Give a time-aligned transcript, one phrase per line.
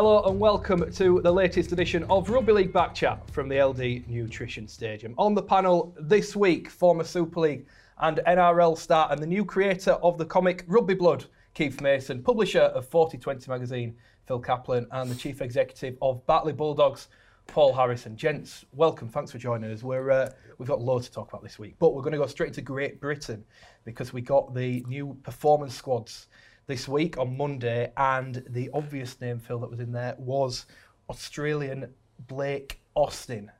[0.00, 4.08] Hello and welcome to the latest edition of Rugby League Back Chat from the LD
[4.08, 5.14] Nutrition Stadium.
[5.18, 7.66] On the panel this week, former Super League
[7.98, 12.62] and NRL star and the new creator of the comic Rugby Blood, Keith Mason, publisher
[12.62, 13.94] of 4020 magazine,
[14.26, 17.08] Phil Caplan, and the chief executive of Batley Bulldogs,
[17.46, 18.16] Paul Harrison.
[18.16, 19.06] Gents, welcome.
[19.06, 19.82] Thanks for joining us.
[19.82, 22.26] We're, uh, we've got loads to talk about this week, but we're going to go
[22.26, 23.44] straight to Great Britain
[23.84, 26.28] because we got the new performance squads
[26.66, 30.66] this week on Monday, and the obvious name, Phil, that was in there was
[31.08, 31.92] Australian
[32.26, 33.50] Blake Austin.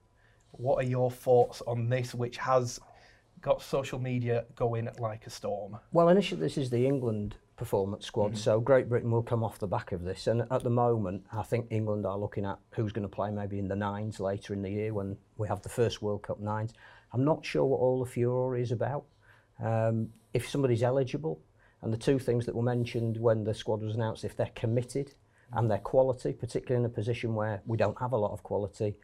[0.53, 2.78] What are your thoughts on this, which has
[3.41, 5.78] got social media going like a storm?
[5.93, 8.37] Well, initially, this is the England performance squad, mm-hmm.
[8.37, 10.27] so Great Britain will come off the back of this.
[10.27, 13.59] And at the moment, I think England are looking at who's going to play maybe
[13.59, 16.73] in the nines later in the year when we have the first World Cup nines.
[17.12, 19.05] I'm not sure what all the furore is about.
[19.62, 21.41] Um, if somebody's eligible,
[21.83, 25.14] and the two things that were mentioned when the squad was announced, if they're committed
[25.53, 28.97] and their quality, particularly in a position where we don't have a lot of quality,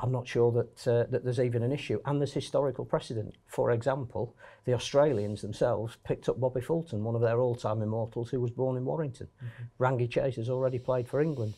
[0.00, 2.00] I'm not sure that, uh, that there's even an issue.
[2.06, 3.36] And there's historical precedent.
[3.46, 8.40] For example, the Australians themselves picked up Bobby Fulton, one of their all-time immortals who
[8.40, 9.28] was born in Warrington.
[9.44, 9.82] Mm-hmm.
[9.82, 11.54] Rangi Chase has already played for England.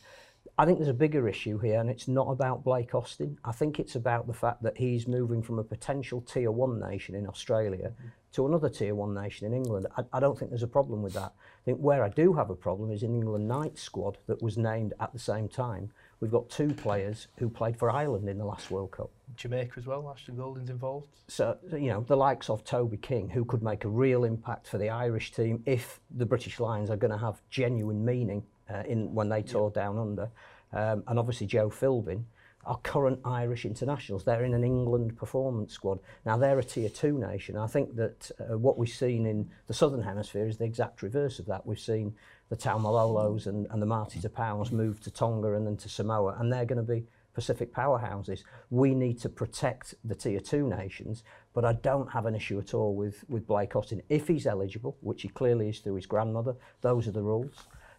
[0.58, 3.38] I think there's a bigger issue here, and it's not about Blake Austin.
[3.44, 7.14] I think it's about the fact that he's moving from a potential tier one nation
[7.14, 8.08] in Australia mm-hmm.
[8.32, 9.86] To another tier one nation in England.
[9.96, 11.32] I, I, don't think there's a problem with that.
[11.34, 14.56] I think where I do have a problem is in England Knights squad that was
[14.56, 15.90] named at the same time.
[16.20, 19.10] We've got two players who played for Ireland in the last World Cup.
[19.36, 21.08] Jamaica as well, Ashton Goulding's involved.
[21.28, 24.78] So, you know, the likes of Toby King, who could make a real impact for
[24.78, 29.12] the Irish team if the British Lions are going to have genuine meaning uh, in
[29.12, 29.82] when they tore yeah.
[29.82, 30.30] down under.
[30.72, 32.22] Um, and obviously Joe Philbin
[32.64, 34.24] are current Irish internationals.
[34.24, 35.98] They're in an England performance squad.
[36.24, 37.56] Now they're a tier two nation.
[37.56, 41.38] I think that uh, what we've seen in the southern hemisphere is the exact reverse
[41.38, 41.66] of that.
[41.66, 42.14] We've seen
[42.48, 46.52] the Taumalolos and, and the Marty Taupaus move to Tonga and then to Samoa, and
[46.52, 48.42] they're going to be Pacific powerhouses.
[48.70, 51.24] We need to protect the tier two nations,
[51.54, 54.02] but I don't have an issue at all with, with Blake Austin.
[54.08, 57.54] If he's eligible, which he clearly is through his grandmother, those are the rules.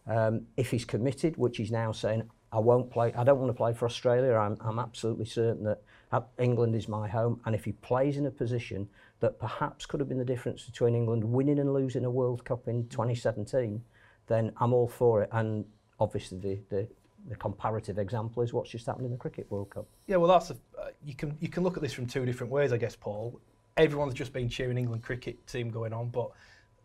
[0.05, 3.57] Um, if he's committed, which he's now saying, I won't play, I don't want to
[3.57, 5.81] play for Australia, I'm, I'm absolutely certain that
[6.37, 7.41] England is my home.
[7.45, 8.87] And if he plays in a position
[9.19, 12.67] that perhaps could have been the difference between England winning and losing a World Cup
[12.67, 13.81] in 2017,
[14.27, 15.29] then I'm all for it.
[15.31, 15.65] And
[15.99, 16.87] obviously, the, the,
[17.29, 19.87] the comparative example is what's just happened in the Cricket World Cup.
[20.05, 22.51] Yeah, well, that's a, uh, you can you can look at this from two different
[22.51, 23.39] ways, I guess, Paul.
[23.75, 26.29] Everyone's just been cheering England cricket team going on, but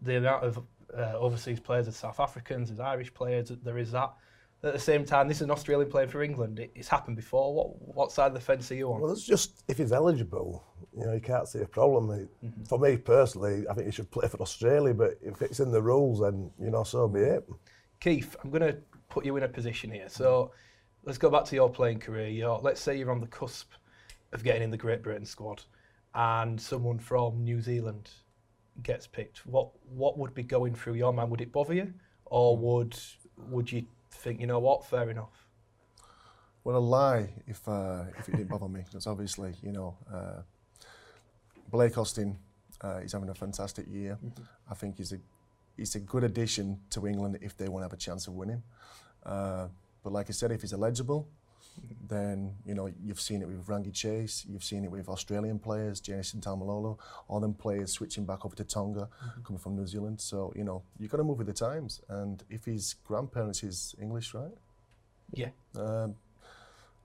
[0.00, 0.64] the amount of
[0.96, 4.14] uh, overseas players, there's South Africans, there's Irish players, there is that.
[4.64, 6.58] At the same time, this is an Australian playing for England.
[6.58, 7.54] It, it's happened before.
[7.54, 9.00] What what side of the fence are you on?
[9.00, 10.64] Well, it's just if he's eligible,
[10.96, 12.28] you know, you can't see a problem.
[12.44, 12.64] Mm-hmm.
[12.64, 14.94] For me personally, I think he should play for Australia.
[14.94, 17.48] But if it's in the rules, then you know, so be it.
[18.00, 20.08] Keith, I'm going to put you in a position here.
[20.08, 20.52] So
[21.04, 22.28] let's go back to your playing career.
[22.28, 23.70] You're, let's say you're on the cusp
[24.32, 25.62] of getting in the Great Britain squad,
[26.14, 28.10] and someone from New Zealand
[28.82, 29.46] gets picked.
[29.46, 31.30] What what would be going through your mind?
[31.30, 31.92] Would it bother you,
[32.26, 32.60] or mm.
[32.60, 32.98] would
[33.36, 35.48] would you think, you know what, fair enough?
[36.64, 40.42] Well, a lie if uh, if it didn't bother me, because obviously, you know, uh,
[41.70, 42.38] Blake Austin
[42.82, 44.18] uh, is having a fantastic year.
[44.22, 44.42] Mm-hmm.
[44.70, 45.18] I think he's a
[45.76, 48.62] he's a good addition to England if they want to have a chance of winning.
[49.24, 49.68] Uh,
[50.02, 51.28] but like I said, if he's eligible,
[52.08, 56.00] then you know you've seen it with Rangi Chase, you've seen it with Australian players,
[56.00, 59.42] Jason Taumalolo, all them players switching back over to Tonga, mm-hmm.
[59.42, 60.20] coming from New Zealand.
[60.20, 62.00] So you know you got to move with the times.
[62.08, 64.56] And if his grandparents is English, right?
[65.32, 65.50] Yeah.
[65.76, 66.14] Um,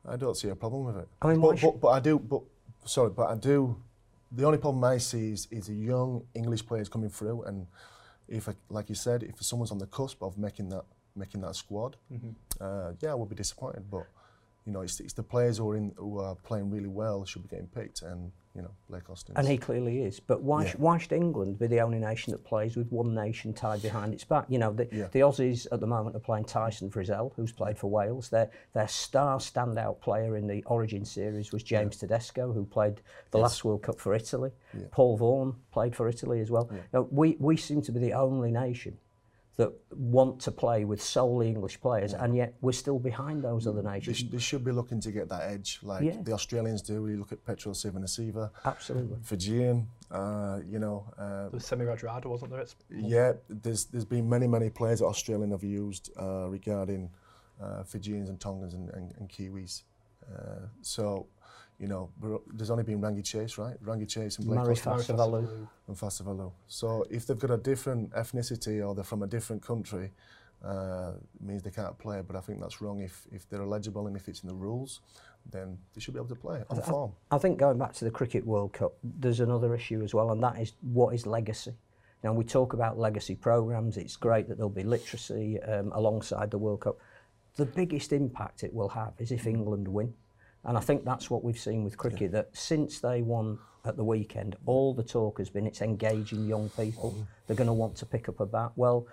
[0.07, 1.07] I don't see a problem with it.
[1.21, 2.19] I mean, but, but, but I do.
[2.19, 2.41] But
[2.85, 3.75] sorry, but I do.
[4.31, 7.67] The only problem I see is, is a young English players coming through, and
[8.27, 11.95] if, like you said, if someone's on the cusp of making that making that squad,
[12.11, 12.31] mm-hmm.
[12.59, 13.89] uh, yeah, I would be disappointed.
[13.89, 14.07] But
[14.65, 17.43] you know, it's, it's the players who are, in, who are playing really well should
[17.43, 19.35] be getting picked, and you know, Blake Austin.
[19.35, 20.19] And he clearly is.
[20.19, 20.69] But why, yeah.
[20.69, 24.13] sh- why should England be the only nation that plays with one nation tied behind
[24.13, 24.45] its back?
[24.47, 25.07] You know, the, yeah.
[25.11, 28.29] the Aussies at the moment are playing Tyson Frizzell, who's played for Wales.
[28.29, 32.07] Their, their star standout player in the Origin series was James yeah.
[32.07, 33.01] Tedesco, who played
[33.31, 33.41] the yes.
[33.41, 34.51] last World Cup for Italy.
[34.77, 34.85] Yeah.
[34.91, 36.69] Paul Vaughan played for Italy as well.
[36.71, 36.79] Yeah.
[36.93, 38.97] Now, we, we seem to be the only nation
[39.57, 42.23] that want to play with solely English players, yeah.
[42.23, 44.17] and yet we're still behind those other nations.
[44.17, 46.17] They, sh- they, should be looking to get that edge, like yeah.
[46.23, 47.03] the Australians do.
[47.03, 49.87] We look at Petro Civoniceva, absolutely, Fijian.
[50.09, 52.61] Uh, you know, uh, there was Semi Radradra, wasn't there?
[52.61, 57.11] It's yeah, there's there's been many many players that Australian have used uh, regarding
[57.61, 59.83] uh, Fijians and Tongans and, and, and Kiwis.
[60.31, 61.27] Uh, so
[61.79, 62.09] you know,
[62.53, 63.75] there's only been Rangi Chase, right?
[63.83, 65.67] Rangi Chase and Blake Murray Fasavalu.
[65.87, 66.51] And Fasavalu.
[66.67, 70.11] So if they've got a different ethnicity or they're from a different country,
[70.63, 72.21] uh, means they can't play.
[72.25, 73.01] But I think that's wrong.
[73.01, 75.01] If, if they're eligible and if it's in the rules,
[75.51, 77.11] then they should be able to play on I, form.
[77.31, 80.31] I, I think going back to the Cricket World Cup, there's another issue as well,
[80.31, 81.73] and that is what is legacy?
[82.23, 83.97] Now, we talk about legacy programs.
[83.97, 86.97] It's great that there'll be literacy um, alongside the World Cup.
[87.57, 90.13] The biggest impact it will have is if England win.
[90.65, 92.39] And I think that's what we've seen with cricket, yeah.
[92.39, 96.69] that since they won at the weekend, all the talk has been it's engaging young
[96.69, 97.15] people.
[97.17, 97.27] Oh.
[97.47, 98.71] They're going to want to pick up a bat.
[98.75, 99.07] Well,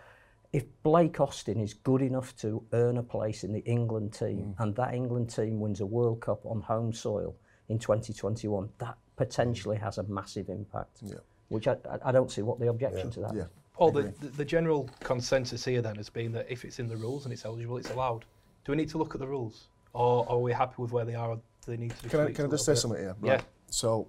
[0.53, 4.63] if Blake Austin is good enough to earn a place in the England team mm.
[4.63, 7.35] and that England team wins a World Cup on home soil
[7.69, 11.15] in 2021, that potentially has a massive impact, yeah.
[11.49, 13.13] which I, I don't see what the objection yeah.
[13.13, 13.45] to that yeah.
[13.79, 16.97] Well, the, the, the general consensus here then has been that if it's in the
[16.99, 18.27] rules and it's eligible, it's allowed.
[18.65, 19.69] Do we need to look at the rules?
[19.93, 22.21] Or are we happy with where they are or do they need to be Can
[22.21, 22.79] I, can I just say bit?
[22.79, 23.17] something here?
[23.23, 23.41] Yeah.
[23.71, 24.09] So,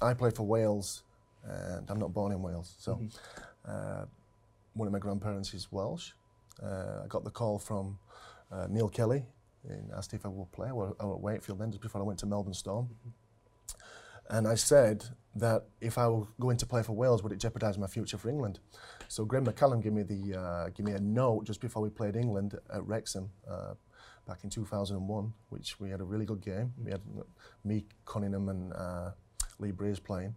[0.00, 1.02] I play for Wales,
[1.44, 2.74] and I'm not born in Wales.
[2.78, 3.70] So, Mm-hmm.
[3.70, 4.04] uh,
[4.74, 6.12] one of my grandparents is Welsh.
[6.62, 7.98] Uh, I got the call from
[8.52, 9.24] uh, Neil Kelly
[9.68, 10.68] and asked if I would play.
[10.68, 12.88] I was at Wakefield then, just before I went to Melbourne Storm.
[14.28, 15.04] And I said
[15.36, 18.28] that if I were going to play for Wales, would it jeopardise my future for
[18.28, 18.58] England?
[19.08, 22.16] So Graham McCallum gave me the uh, gave me a note just before we played
[22.16, 23.74] England at Wrexham uh,
[24.26, 26.72] back in 2001, which we had a really good game.
[26.82, 27.00] We had
[27.64, 29.10] me, Cunningham, and uh,
[29.58, 30.34] Lee Briers playing,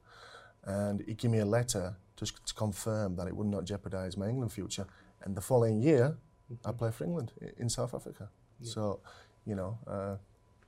[0.66, 4.28] and he gave me a letter just to confirm that it would not jeopardise my
[4.28, 4.86] England future.
[5.24, 6.18] And the following year,
[6.66, 8.30] I played for England in South Africa.
[8.62, 9.00] So,
[9.46, 10.16] you know, uh,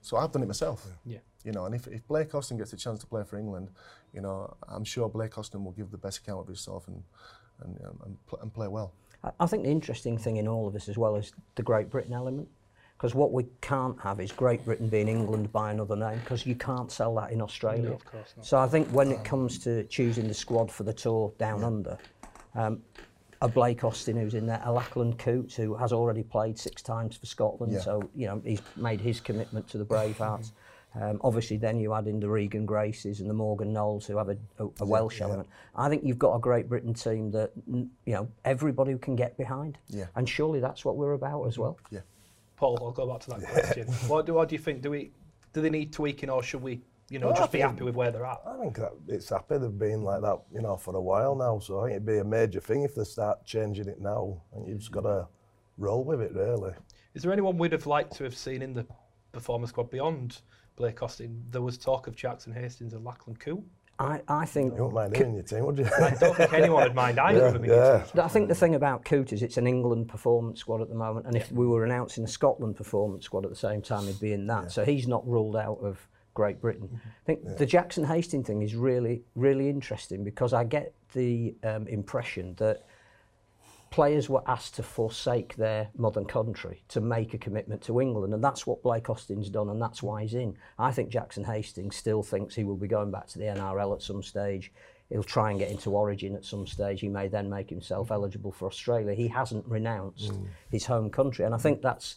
[0.01, 0.85] so I've done it myself.
[1.05, 1.19] Yeah.
[1.43, 3.69] You know, and if, if Blake Austin gets a chance to play for England,
[4.13, 7.03] you know, I'm sure Blake Austin will give the best account of himself and
[7.63, 8.91] and, um, and, and play well.
[9.23, 11.91] I- I think the interesting thing in all of this as well is the Great
[11.91, 12.47] Britain element.
[13.01, 16.53] Because what we can't have is Great Britain being England by another name, because you
[16.53, 17.89] can't sell that in Australia.
[17.89, 18.45] No, of course not.
[18.45, 21.97] So I think when it comes to choosing the squad for the tour down under,
[22.53, 22.83] um,
[23.41, 27.17] a Blake Austin who's in there, a Lachlan Coote who has already played six times
[27.17, 27.79] for Scotland, Yeah.
[27.79, 30.51] so you know he's made his commitment to the Bravehearts.
[30.93, 34.29] Um, obviously, then you add in the Regan Graces and the Morgan Knowles who have
[34.29, 35.25] a, a, a Welsh yeah.
[35.25, 35.49] element.
[35.75, 39.79] I think you've got a Great Britain team that you know everybody can get behind,
[39.87, 40.05] Yeah.
[40.15, 41.79] and surely that's what we're about as well.
[41.89, 42.01] Yeah.
[42.61, 43.87] Paul, I'll go back to that question.
[44.07, 44.83] what, do, what do you think?
[44.83, 45.11] Do we
[45.51, 47.95] do they need tweaking or should we you know, no, just be think, happy with
[47.95, 48.39] where they're at.
[48.47, 51.59] I think that it's happy they've been like that, you know, for a while now.
[51.59, 54.41] So I think it'd be a major thing if they start changing it now.
[54.53, 55.27] I think you've just got to
[55.77, 56.71] roll with it, really.
[57.13, 58.85] Is there anyone we'd have liked to have seen in the
[59.33, 60.41] performance squad beyond
[60.77, 61.43] Blake Austin?
[61.49, 63.65] There was talk of Jackson Hastings and Lachlan Coote.
[63.99, 65.85] I, I think You wouldn't mind him in your team, would you?
[65.85, 67.63] I don't think anyone would mind either of them.
[67.63, 68.03] in your yeah.
[68.03, 68.21] team.
[68.21, 71.27] I think the thing about Coote is it's an England performance squad at the moment,
[71.27, 74.33] and if we were announcing a Scotland performance squad at the same time, he'd be
[74.33, 74.71] in that.
[74.71, 76.89] So he's not ruled out of Great Britain.
[77.03, 81.87] I think the Jackson Hastings thing is really, really interesting because I get the um,
[81.87, 82.85] impression that
[83.91, 88.43] players were asked to forsake their modern country to make a commitment to England, and
[88.43, 90.57] that's what Blake Austin's done, and that's why he's in.
[90.79, 94.01] I think Jackson Hastings still thinks he will be going back to the NRL at
[94.01, 94.71] some stage.
[95.09, 97.01] He'll try and get into Origin at some stage.
[97.01, 98.13] He may then make himself mm.
[98.13, 99.13] eligible for Australia.
[99.13, 100.47] He hasn't renounced mm.
[100.71, 102.15] his home country, and I think that's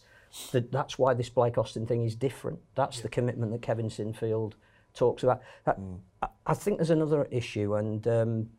[0.53, 2.59] the, that's why this Blake Austin thing is different.
[2.75, 4.53] That's the commitment that Kevin Sinfield
[4.93, 5.41] talks about.
[5.65, 5.77] That-
[6.21, 8.49] I, I think there's another issue, and um,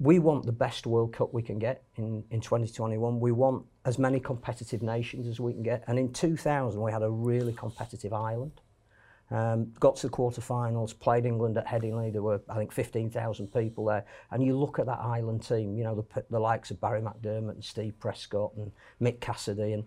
[0.00, 3.20] we want the best World Cup we can get in, in 2021.
[3.20, 5.84] We want as many competitive nations as we can get.
[5.86, 8.62] And in 2000, we had a really competitive Ireland.
[9.30, 12.12] Um, got to the quarterfinals, played England at Headingley.
[12.12, 14.06] There were, I think, 15,000 people there.
[14.30, 17.50] And you look at that Ireland team, you know, the, the likes of Barry McDermott
[17.50, 19.74] and Steve Prescott and Mick Cassidy.
[19.74, 19.84] And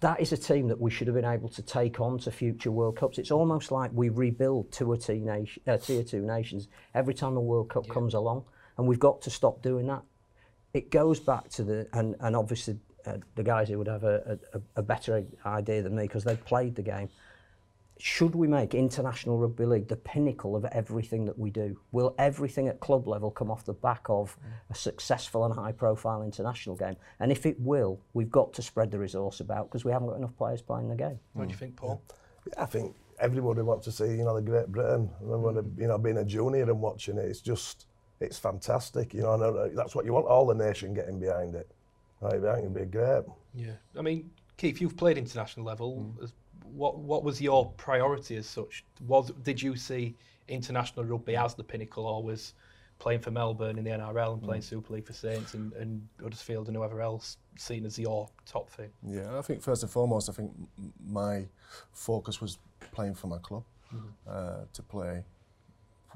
[0.00, 2.70] that is a team that we should have been able to take on to future
[2.70, 3.18] World Cups.
[3.18, 7.36] It's almost like we rebuild two or tier, nation, uh, tier two nations every time
[7.36, 8.44] a World Cup comes along,
[8.76, 10.02] And we've got to stop doing that.
[10.74, 14.38] It goes back to the, and, and obviously uh, the guys who would have a,
[14.54, 17.08] a, a better idea than me because they've played the game.
[17.98, 21.78] Should we make International Rugby League the pinnacle of everything that we do?
[21.92, 24.36] Will everything at club level come off the back of
[24.70, 26.96] a successful and high profile international game?
[27.20, 30.16] And if it will, we've got to spread the resource about because we haven't got
[30.16, 31.20] enough players playing the game.
[31.34, 32.02] What do you think, Paul?
[32.48, 35.08] Yeah, I think everybody wants to see, you know, the Great Britain.
[35.20, 37.86] I remember, you know, being a junior and watching it, it's just,
[38.22, 39.12] it's fantastic.
[39.14, 40.26] You know, and uh, that's what you want.
[40.26, 41.70] All the nation getting behind it.
[42.20, 43.24] Right, I think it'd be great.
[43.54, 46.14] Yeah, I mean, Keith, you've played international level.
[46.22, 46.32] As-
[46.72, 48.84] What what was your priority as such?
[49.06, 50.14] Was did you see
[50.48, 52.54] international rugby as the pinnacle, or was
[52.98, 56.68] playing for Melbourne in the NRL and playing Super League for Saints and, and Huddersfield
[56.68, 58.90] and whoever else seen as your top thing?
[59.06, 60.52] Yeah, I think first and foremost, I think
[61.04, 61.46] my
[61.92, 62.58] focus was
[62.92, 63.64] playing for my club,
[64.28, 65.24] uh, to play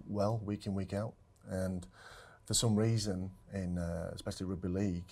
[0.09, 1.13] well week in week out,
[1.49, 1.87] and
[2.45, 5.05] for some reason in uh, especially rugby league,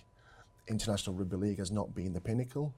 [0.68, 2.72] international rugby league has not been the pinnacle.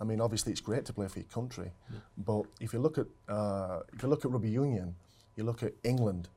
[0.00, 1.70] I mean, obviously, it's great to play for your country,
[2.16, 4.94] but if you look at uh, if you look at rugby union,
[5.36, 6.28] you look at England.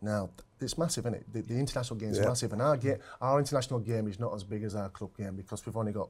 [0.00, 1.32] Now, it's massive, isn't it?
[1.32, 2.26] The, the international game is Yeah.
[2.26, 5.36] massive, and our ga- our international game is not as big as our club game
[5.36, 6.08] because we've only got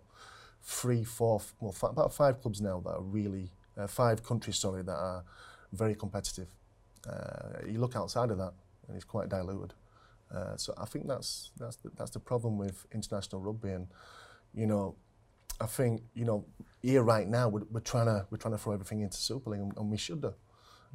[0.63, 4.83] three, four, well, fi- about five clubs now that are really uh, five countries, sorry,
[4.83, 5.25] that are
[5.73, 6.49] very competitive.
[7.09, 8.53] Uh, you look outside of that,
[8.87, 9.75] and it's quite diluted.
[10.35, 13.87] Uh, so I think that's that's the, that's the problem with international rugby, and
[14.53, 14.97] you know,
[15.61, 16.45] I think you know
[16.83, 19.61] here right now we're, we're trying to we're trying to throw everything into Super League,
[19.61, 20.35] and, and we should do.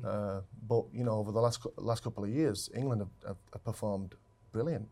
[0.06, 3.64] Uh, but you know, over the last last couple of years, England have, have, have
[3.64, 4.16] performed
[4.52, 4.88] brilliant,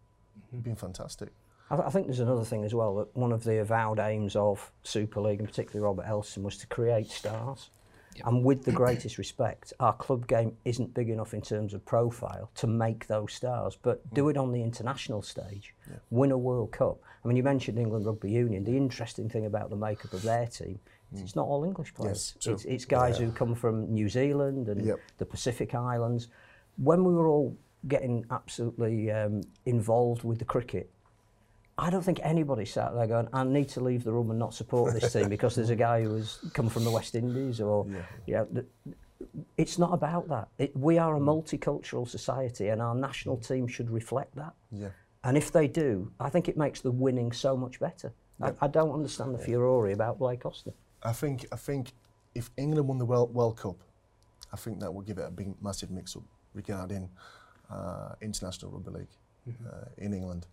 [0.63, 1.29] been fantastic.
[1.69, 4.35] I, th- I think there's another thing as well that one of the avowed aims
[4.35, 7.69] of Super League, and particularly Robert Elstone, was to create stars.
[8.25, 12.49] And with the greatest respect, our club game isn't big enough in terms of profile
[12.55, 13.77] to make those stars.
[13.81, 14.31] But do mm.
[14.31, 15.97] it on the international stage, yeah.
[16.09, 16.97] win a World Cup.
[17.23, 18.63] I mean, you mentioned England Rugby Union.
[18.63, 20.79] The interesting thing about the makeup of their team
[21.13, 21.37] is it's mm.
[21.37, 22.35] not all English players.
[22.35, 23.27] Yes, it's, it's guys yeah.
[23.27, 24.99] who come from New Zealand and yep.
[25.17, 26.27] the Pacific Islands.
[26.77, 27.57] When we were all
[27.87, 30.91] getting absolutely um, involved with the cricket
[31.77, 34.53] I don't think anybody sat there going, I need to leave the room and not
[34.53, 37.85] support this team because there's a guy who has come from the West Indies or,
[38.25, 38.45] yeah.
[38.51, 38.65] th-
[39.57, 40.47] it's not about that.
[40.57, 44.53] It, we are a multicultural society and our national team should reflect that.
[44.71, 44.89] Yeah.
[45.23, 48.13] And if they do, I think it makes the winning so much better.
[48.41, 50.73] I, I don't understand the furore about Blake Austin.
[51.03, 51.93] I think I think
[52.35, 53.77] if England won the World, World Cup,
[54.53, 57.09] I think that would give it a big massive mix-up regarding
[57.71, 60.47] uh, international rugby league uh, in England.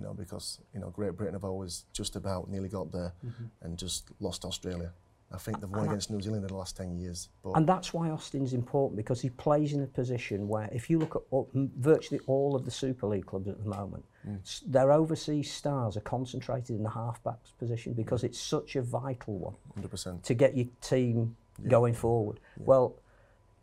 [0.00, 3.44] You know, because you know Great Britain have always just about nearly got there mm-hmm.
[3.60, 4.92] and just lost Australia.
[5.32, 7.28] I think they've won against New Zealand in the last ten years.
[7.44, 10.98] But And that's why Austin's important because he plays in a position where, if you
[10.98, 14.40] look at all, virtually all of the Super League clubs at the moment, mm.
[14.40, 19.38] s- their overseas stars are concentrated in the halfbacks position because it's such a vital
[19.38, 20.22] one 100%.
[20.22, 21.36] to get your team
[21.68, 22.40] going forward.
[22.56, 22.96] Well,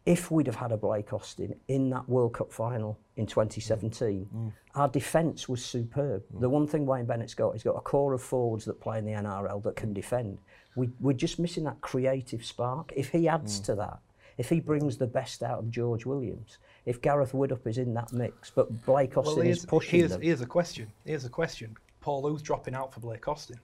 [0.08, 4.38] if we'd have had a Blake Austin in that World Cup final in 2017, mm.
[4.38, 4.54] mm.
[4.74, 6.24] our defence was superb.
[6.34, 6.40] Mm.
[6.40, 9.06] The one thing Wayne Bennett's got, he's got a core of forwards that play in
[9.06, 10.38] the NRL that can defend.
[10.78, 12.94] We, we're just missing that creative spark.
[12.96, 14.00] If he adds to that,
[14.38, 18.14] if he brings the best out of George Williams, if Gareth Widdop is in that
[18.14, 20.22] mix, but Blake Austin Well, is pushing here's, them.
[20.22, 20.90] here's a question.
[21.06, 21.76] Here's a question.
[22.00, 23.60] Paul, who's dropping out for Blake Austin?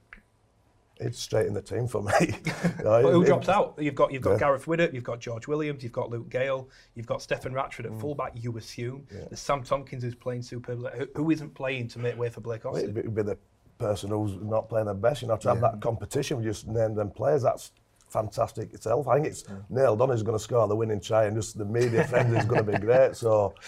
[0.98, 2.12] It's straight in the team for me.
[2.84, 3.76] Well, who It- drops out?
[3.80, 4.40] You've got you've got Yeah.
[4.40, 7.96] Gareth Widdop, you've got George Williams, you've got Luke Gale, you've got Stefan Ratchford Mm.
[7.96, 8.34] at fullback.
[8.36, 10.92] You assume there's Sam Tomkins who's playing superbly.
[10.96, 12.84] Who, who isn't playing to make way for Blake Austin?
[12.84, 13.38] It'd be, it'd be the
[13.80, 15.22] person who's not playing their best.
[15.24, 17.42] You know, to have that competition, we just name them players.
[17.42, 17.72] That's
[18.10, 19.08] fantastic itself.
[19.08, 21.66] I think it's nailed on who's going to score the winning try, and just the
[21.66, 23.16] media frenzy is going to be great.
[23.16, 23.54] So.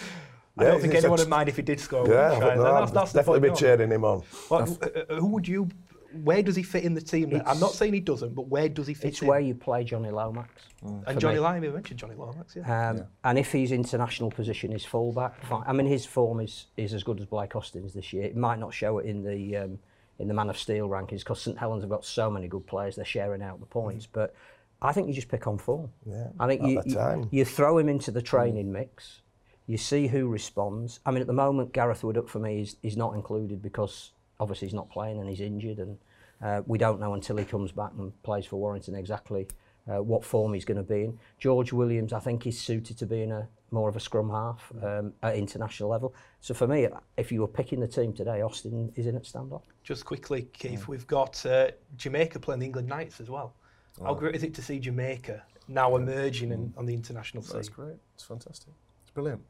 [0.58, 2.08] I don't yeah, think anyone would mind if he did score.
[2.08, 4.22] Yeah, but no, that's, that's definitely be cheering him on.
[4.50, 5.68] Well, uh, uh, who would you?
[6.24, 7.30] Where does he fit in the team?
[7.30, 7.42] then?
[7.46, 9.28] I'm not saying he doesn't, but where does he fit It's in?
[9.28, 10.50] where you play Jonny Lomax.
[10.82, 11.40] and Johnny me.
[11.40, 12.90] Lyon, we mentioned Jonny Lomax, yeah.
[12.90, 15.64] Um, And if his international position is fullback, fine.
[15.66, 18.24] I mean, his form is, is as good as Blake Austin's this year.
[18.24, 19.78] It might not show it in the um,
[20.18, 22.96] in the Man of Steel rankings because St Helens have got so many good players.
[22.96, 24.34] They're sharing out the points, but
[24.80, 25.90] I think you just pick on form.
[26.06, 27.28] Yeah, I think at you, the you, time.
[27.30, 29.20] you throw him into the training mix.
[29.66, 31.00] You see who responds.
[31.04, 34.68] I mean, at the moment, Gareth Widdop for me is, is not included because obviously
[34.68, 35.98] he's not playing and he's injured, and
[36.42, 39.48] uh, we don't know until he comes back and plays for Warrington exactly
[39.88, 41.18] uh, what form he's going to be in.
[41.38, 45.12] George Williams, I think, is suited to being a more of a scrum half um,
[45.22, 46.14] at international level.
[46.40, 49.64] So for me, if you were picking the team today, Austin is in at stand-up.
[49.82, 53.54] Just quickly, Keith, we've got uh, Jamaica playing the England Knights as well.
[54.02, 57.56] How great is it to see Jamaica now emerging in, on the international scene?
[57.56, 57.74] That's scene?
[57.74, 57.96] great.
[58.14, 58.72] It's fantastic.
[59.02, 59.42] It's brilliant.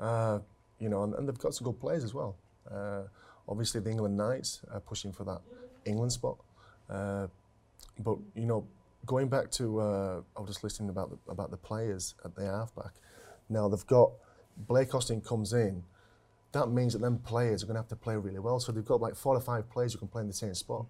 [0.00, 0.40] Uh,
[0.78, 2.36] you know, and, and they've got some good players as well.
[2.68, 3.02] Uh,
[3.52, 5.40] obviously, the England Knights are pushing for that
[5.84, 6.38] England spot.
[6.90, 7.26] Uh,
[8.00, 8.66] but you know,
[9.06, 12.44] going back to uh, I was just listening about the, about the players at the
[12.46, 12.92] halfback.
[13.48, 14.10] Now they've got
[14.56, 15.82] Blake Austin comes in.
[16.52, 18.58] That means that them players are going to have to play really well.
[18.60, 20.86] So they've got like four or five players who can play in the same spot.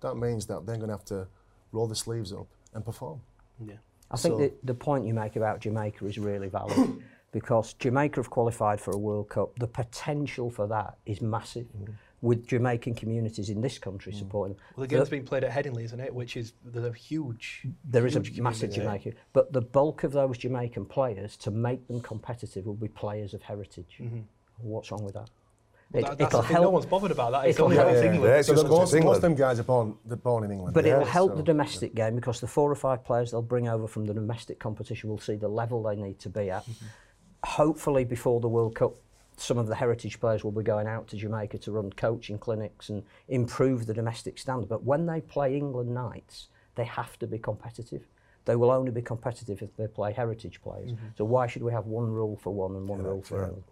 [0.00, 1.26] That means that they're going to have to
[1.72, 3.20] roll the sleeves up and perform.
[3.64, 3.74] Yeah.
[4.10, 8.16] I think So- the, the point you make about Jamaica is really valid because Jamaica
[8.16, 9.58] have qualified for a World Cup.
[9.58, 11.92] The potential for that is massive mm.
[12.22, 14.18] with Jamaican communities in this country mm.
[14.18, 14.62] supporting them.
[14.76, 16.14] Well, the game's The- being played at Headingley, isn't it?
[16.14, 17.66] Which is there's a huge.
[17.84, 19.10] there is a huge massive community.
[19.10, 23.34] Jamaican, but the bulk of those Jamaican players, to make them competitive, will be players
[23.34, 23.98] of heritage.
[24.00, 24.20] Mm-hmm.
[24.58, 25.30] What's wrong with that?
[25.90, 27.46] Well, it, that it'll thing, no one's bothered about that.
[27.46, 28.24] It's it'll only help- Yeah, England.
[28.24, 30.18] yeah, it's So just the- because most, it's most of them guys are born, they're
[30.18, 30.74] born in England.
[30.74, 33.40] But Yeah, it'll help so- the domestic game because the four or five players they'll
[33.40, 36.64] bring over from the domestic competition will see the level they need to be at.
[36.64, 36.86] Mm-hmm.
[37.44, 38.96] Hopefully, before the World Cup
[39.40, 42.88] some of the heritage players will be going out to Jamaica to run coaching clinics
[42.88, 44.68] and improve the domestic standard.
[44.68, 48.06] But when they play England Knights, they have to be competitive.
[48.44, 50.92] They will only be competitive if they play heritage players.
[50.92, 51.06] Mm-hmm.
[51.16, 53.44] So why should we have one rule for one and one rule for yeah.
[53.44, 53.62] another?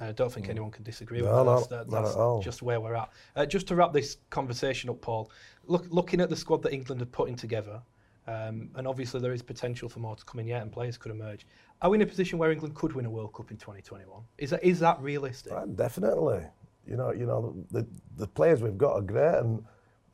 [0.00, 1.44] I don't think anyone can disagree with No, that.
[1.44, 2.42] no, That's, that- not that's at all.
[2.42, 3.10] just where we're at.
[3.36, 5.30] Uh, just to wrap this conversation up, Paul,
[5.66, 7.80] look, looking at the squad that England are putting together,
[8.26, 11.12] um, and obviously there is potential for more to come in yet, and players could
[11.12, 11.46] emerge.
[11.84, 14.22] Are we in a position where England could win a World Cup in 2021?
[14.38, 15.52] Is that is that realistic?
[15.52, 16.42] Uh, definitely.
[16.86, 17.86] You know, you know the
[18.16, 19.62] the players we've got are great, and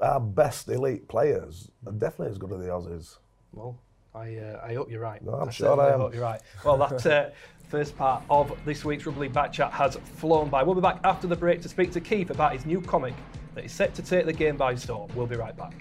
[0.01, 3.19] our best elite players are definitely as good as the Aussies.
[3.53, 3.79] Well,
[4.13, 5.23] I, uh, I hope you're right.
[5.25, 6.01] No, I'm I sure I am.
[6.01, 6.41] hope you're right.
[6.65, 7.31] Well, that uh,
[7.69, 10.65] first part of this week's Rugby League Back Chat has flown by.
[10.65, 13.15] We'll be back after the break to speak to Keith about his new comic
[13.55, 15.09] that is set to take the game by storm.
[15.15, 15.75] We'll be right back.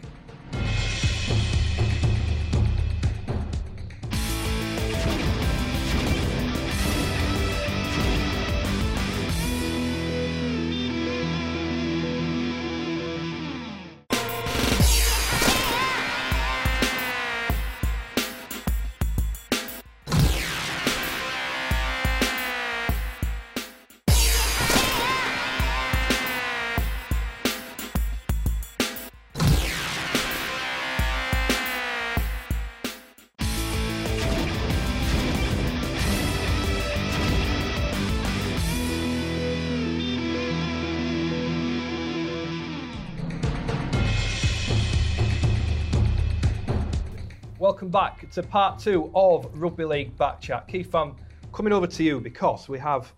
[48.00, 50.70] Back to part two of Rugby League Backchat.
[50.70, 51.18] Keith, I'm
[51.52, 53.12] coming over to you because we have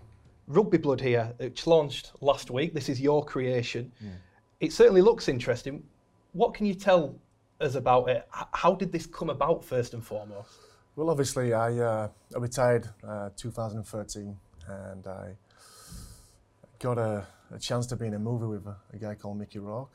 [0.47, 2.73] Rugby Blood here, which launched last week.
[2.73, 3.91] This is your creation.
[4.59, 5.83] It certainly looks interesting.
[6.31, 7.15] What can you tell
[7.59, 8.27] us about it?
[8.53, 10.49] How did this come about, first and foremost?
[10.95, 14.35] Well, obviously, I, uh, I retired uh, 2013,
[14.67, 15.35] and I
[16.79, 19.59] got a, a chance to be in a movie with a, a guy called Mickey
[19.59, 19.91] Rourke.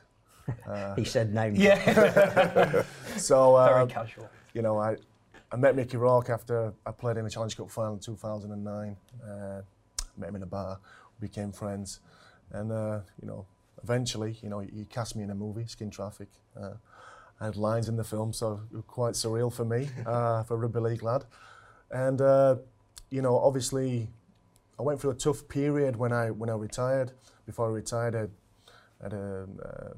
[0.96, 1.57] He said name.
[1.57, 2.85] Yeah,
[3.16, 4.31] So, uh, very casual.
[4.57, 4.97] You know, I,
[5.53, 8.97] I met Mickey Rourke after I played in the Challenge Cup final in 2009.
[9.23, 9.61] Uh,
[10.16, 10.81] met him in a bar,
[11.21, 12.01] we became friends,
[12.53, 13.45] and uh, you know,
[13.83, 16.29] eventually, you know, he cast me in a movie, Skin Traffic.
[16.59, 16.73] Uh,
[17.38, 20.55] I had lines in the film, so it was quite surreal for me, uh, for
[20.55, 21.25] a rugby league lad.
[21.90, 22.57] And uh,
[23.11, 24.09] you know, obviously,
[24.79, 27.12] I went through a tough period when I when I retired.
[27.45, 29.92] Before I retired, I had a, uh,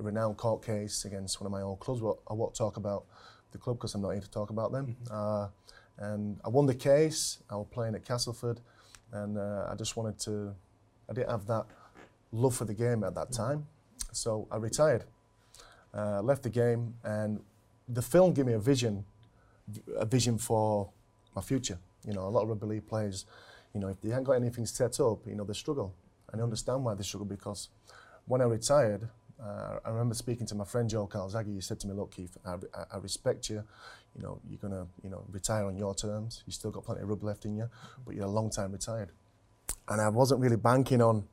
[0.00, 2.02] a renowned court case against one of my old clubs.
[2.02, 3.04] Well, I won't talk about
[3.52, 4.96] the club because I'm not here to talk about them.
[5.10, 5.48] Uh,
[5.98, 7.38] and I won the case.
[7.50, 8.60] I was playing at Castleford,
[9.12, 10.54] and uh, I just wanted to.
[11.08, 11.66] I didn't have that
[12.32, 13.66] love for the game at that time,
[14.12, 15.04] so I retired.
[15.94, 17.40] Uh, left the game, and
[17.88, 19.04] the film gave me a vision,
[19.96, 20.90] a vision for
[21.36, 21.78] my future.
[22.06, 23.26] You know, a lot of rugby league players,
[23.74, 25.94] you know, if they haven't got anything set up, you know, they struggle,
[26.32, 27.68] and I understand why they struggle because
[28.26, 29.08] when I retired,
[29.42, 31.54] uh, I remember speaking to my friend Joe Calzaghe.
[31.54, 32.56] He said to me, "Look, Keith, I,
[32.92, 33.64] I, respect you.
[34.14, 36.42] You know, you're gonna, you know, retire on your terms.
[36.46, 37.68] You still got plenty of rugby left in you,
[38.06, 39.10] but you're a long time retired."
[39.88, 41.24] And I wasn't really banking on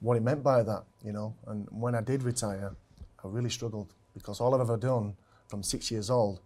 [0.00, 1.34] what he meant by that, you know.
[1.46, 2.74] And when I did retire,
[3.24, 5.14] I really struggled because all I've ever done
[5.46, 6.40] from six years old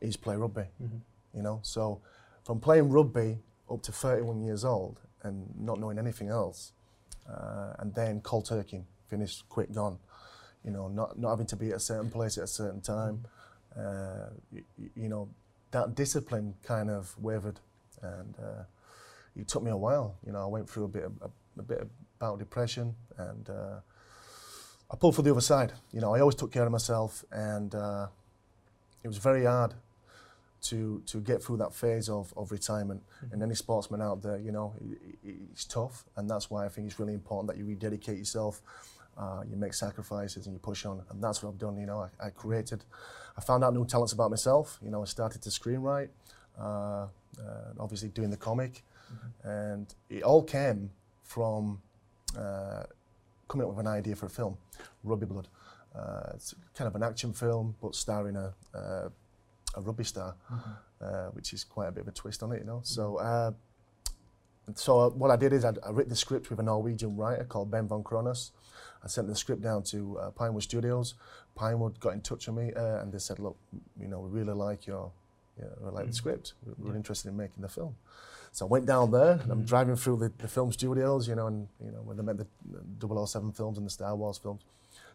[0.00, 0.64] is play rugby,
[1.34, 1.60] you know.
[1.62, 2.00] So
[2.44, 3.38] from playing rugby
[3.70, 6.72] up to 31 years old and not knowing anything else,
[7.28, 9.98] uh, and then cold turkey, finished, quick, gone.
[10.64, 13.24] You know, not, not having to be at a certain place at a certain time.
[13.76, 14.62] Uh, you,
[14.94, 15.28] you know,
[15.70, 17.60] that discipline kind of wavered,
[18.02, 18.62] and uh,
[19.36, 20.16] it took me a while.
[20.26, 23.80] You know, I went through a bit of, a, a bit about depression, and uh,
[24.90, 25.72] I pulled for the other side.
[25.92, 28.08] You know, I always took care of myself, and uh,
[29.02, 29.74] it was very hard
[30.62, 33.02] to to get through that phase of, of retirement.
[33.32, 36.68] And any sportsman out there, you know, i i it's tough, and that's why I
[36.68, 38.60] think it's really important that you rededicate yourself.
[39.18, 41.76] Uh, you make sacrifices and you push on, and that's what I've done.
[41.76, 42.84] You know, I, I created,
[43.36, 44.78] I found out new talents about myself.
[44.82, 46.08] You know, I started to screenwrite,
[46.58, 47.06] uh, uh,
[47.78, 48.82] obviously doing the comic,
[49.44, 50.90] and it all came
[51.22, 51.82] from
[52.38, 52.84] uh,
[53.48, 54.56] coming up with an idea for a film,
[55.04, 55.48] Rugby Blood.
[55.94, 59.08] Uh, it's kind of an action film, but starring a, uh,
[59.76, 60.34] a rugby star,
[61.00, 62.80] uh, which is quite a bit of a twist on it, you know.
[62.84, 63.50] So, uh,
[64.74, 67.44] so uh, what I did is I, I wrote the script with a Norwegian writer
[67.44, 68.52] called Ben von Kronos.
[69.04, 71.14] I sent the script down to uh, Pinewood Studios.
[71.54, 73.56] Pinewood got in touch with me uh, and they said, "Look,
[73.98, 75.10] you know, we really like your,
[75.58, 76.54] yeah, we like the script.
[76.64, 77.96] We're, we're interested in making the film."
[78.52, 81.46] So I went down there, and I'm driving through the, the film studios, you know,
[81.46, 82.46] and you know when they met the
[82.98, 84.62] the 007 films and the Star Wars films.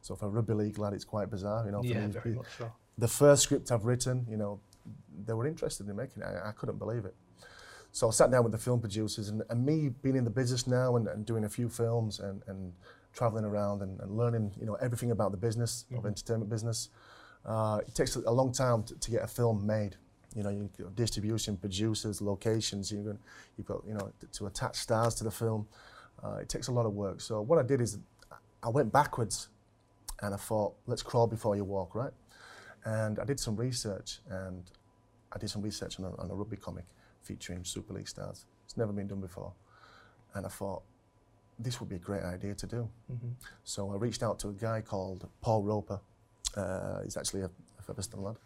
[0.02, 1.82] So for rugby league lad, it's quite bizarre, you know.
[1.82, 2.72] for Yeah, me very much so.
[2.98, 4.60] the first script I've written, you know,
[5.26, 6.28] they were interested in making it.
[6.28, 7.14] I, I couldn't believe it.
[7.92, 10.68] So I sat down with the film producers, and, and me being in the business
[10.68, 12.74] now and, and doing a few films and, and
[13.16, 16.90] traveling around and, and learning, you know, everything about the business of entertainment business.
[17.46, 19.96] Uh, it takes a long time to, to get a film made.
[20.36, 22.92] You know, you got distribution, producers, locations.
[22.92, 23.16] You've got,
[23.58, 25.68] you've got you know, to, to attach stars to the film.
[26.24, 27.22] Uh, it takes a lot of work.
[27.22, 27.98] So what I did is,
[28.62, 29.50] I went backwards,
[30.22, 32.12] and I thought, let's crawl before you walk, right?
[32.84, 34.64] And I did some research, and
[35.32, 36.86] I did some research on a, on a rugby comic
[37.22, 38.46] featuring Super League stars.
[38.66, 39.54] It's never been done before,
[40.34, 40.82] and I thought,
[41.60, 42.90] this would be a great idea to do.
[43.64, 46.00] So I reached out to a guy called Paul Roper.
[46.56, 48.38] Uh, he's actually a, a Featherstone lad.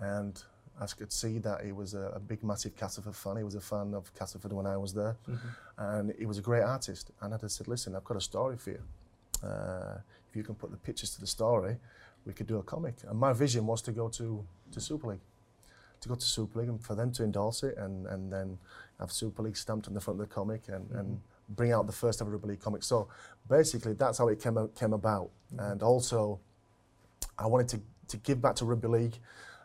[0.00, 0.42] And
[0.80, 3.36] I could see that he was a, a big, massive Castleford fan.
[3.36, 5.16] He was a fan of Castleford when I was there.
[5.76, 7.10] And he was a great artist.
[7.20, 8.82] And I just said, listen, I've got a story for you.
[9.42, 9.98] Uh,
[10.30, 11.76] if you can put the pictures to the story,
[12.24, 12.94] we could do a comic.
[13.08, 15.20] And my vision was to go to, to Super League.
[16.02, 18.58] To go to Super League and for them to endorse it and, and then
[19.00, 21.92] have Super League stamped on the front of the comic and, and bring out the
[21.92, 22.82] first ever Rugby League comic.
[22.82, 23.08] So
[23.48, 25.30] basically, that's how it came, came about.
[25.58, 26.40] And also,
[27.38, 29.16] I wanted to, to give back to rugby league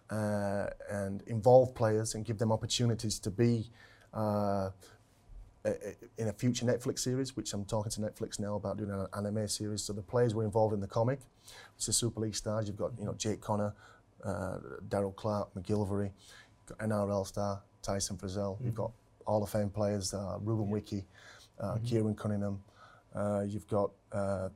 [0.09, 3.69] uh, and involve players and give them opportunities to be
[4.15, 4.69] uh,
[5.65, 8.91] a- a- in a future Netflix series, which I'm talking to Netflix now about doing
[8.91, 9.83] an anime series.
[9.83, 11.19] So the players were involved in the comic.
[11.75, 12.67] It's the Super League stars.
[12.67, 13.73] You've got you know Jake Connor,
[14.23, 14.57] uh,
[14.89, 16.11] Daryl Clark, McGillvary,
[16.79, 18.57] NRL star Tyson Frizell.
[18.63, 18.91] You've got
[19.25, 21.05] Hall of Fame players, uh, Ruben Wiki,
[21.59, 22.59] uh, Keiron Cunningham.
[23.15, 24.49] Uh, you've got uh,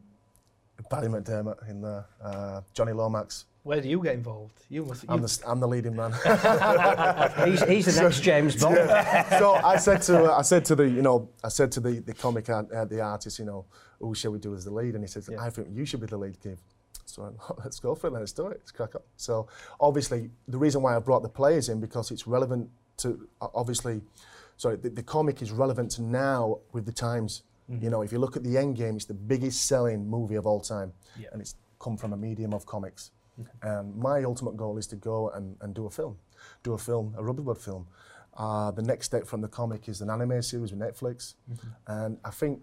[0.89, 3.45] Barry McDermott in there, uh, Jonny Lomax.
[3.63, 4.53] Where do you get involved?
[4.69, 5.03] You must.
[5.10, 6.12] I'm the, I'm the leading man.
[7.45, 8.77] He's, he's the next James Bond.
[9.38, 12.13] so I said to I said to the you know I said to the the
[12.13, 13.65] comic art, uh, the artist you know
[13.99, 15.43] who shall we do as the lead and he says Yeah.
[15.43, 16.57] I think you should be the lead Kev.
[17.05, 17.33] So
[17.63, 18.13] let's go for it.
[18.13, 18.60] Let's do it.
[18.60, 19.03] Let's crack up.
[19.17, 19.47] So
[19.81, 24.01] obviously the reason why I brought the players in because it's relevant to uh, obviously
[24.58, 27.43] sorry the, the comic is relevant to now with the times.
[27.70, 30.46] You know if you look at the end game, it's the biggest selling movie of
[30.46, 31.28] all time, Yeah.
[31.32, 33.12] and it's come from a medium of comics.
[33.62, 36.17] And my ultimate goal is to go and, and do a film,
[36.63, 37.86] do a film, a world film.
[38.36, 41.36] Uh, the next step from the comic is an anime series with Netflix.
[41.88, 42.62] And I think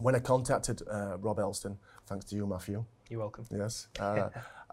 [0.00, 1.76] when I contacted uh, Rob Elstone,
[2.06, 3.46] thanks to you, Matthew, You're welcome.
[3.50, 4.28] yes, uh,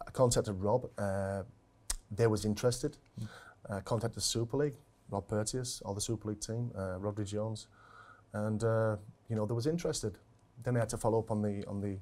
[0.08, 0.90] I contacted Rob.
[0.98, 1.44] Uh,
[2.12, 2.98] they was interested.
[3.70, 4.76] Uh, contacted Super League,
[5.10, 7.68] Rob Pertius, all the Super League team, uh, Rhodri Jones,
[8.34, 8.96] and uh,
[9.30, 10.18] you know they was interested.
[10.64, 11.98] Then I had to follow up on the on the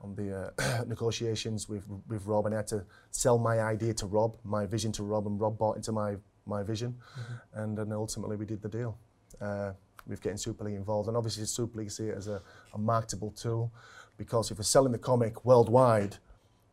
[0.00, 4.06] on the uh, negotiations with with Rob, and I had to sell my idea to
[4.06, 6.16] Rob, my vision to Rob, and Rob bought into my
[6.46, 6.96] my vision,
[7.54, 8.98] and then ultimately we did the deal.
[9.40, 9.72] Uh,
[10.06, 12.40] with getting Super League involved, and obviously Super League see it as a,
[12.74, 13.72] a marketable tool,
[14.16, 16.16] because if we're selling the comic worldwide,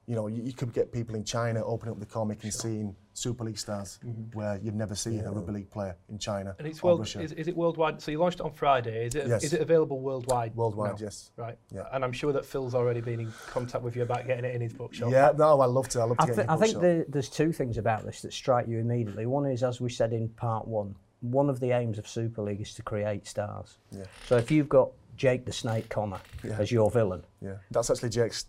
[0.06, 2.96] you know, you, you could get people in China opening up the comic and seeing
[3.14, 4.38] Super League stars mm-hmm.
[4.38, 7.00] where you'd never see a rugby league player in China And it's or world.
[7.00, 7.22] Russia.
[7.22, 8.02] Is, is it worldwide?
[8.02, 9.06] So you launched it on Friday.
[9.06, 9.28] Is it?
[9.28, 9.44] Yes.
[9.44, 10.56] Is it available worldwide?
[10.56, 10.98] Worldwide, now?
[11.00, 11.32] yes.
[11.38, 11.58] Right.
[11.72, 11.84] Yeah.
[11.94, 14.62] And I'm sure that Phil's already been in contact with you about getting it in
[14.62, 15.12] his bookshop.
[15.12, 16.02] Yeah, no, I love to.
[16.02, 18.22] I love to I, get thi- in I think the, there's two things about this
[18.24, 19.26] that strike you immediately.
[19.26, 22.60] One is, as we said in part one, one of the aims of Super League
[22.60, 23.78] is to create stars.
[23.92, 24.04] Yeah.
[24.28, 26.58] So if you've got Jake the Snake Connor yeah.
[26.60, 27.24] as your villain.
[27.42, 28.46] Yeah, that's actually Jake's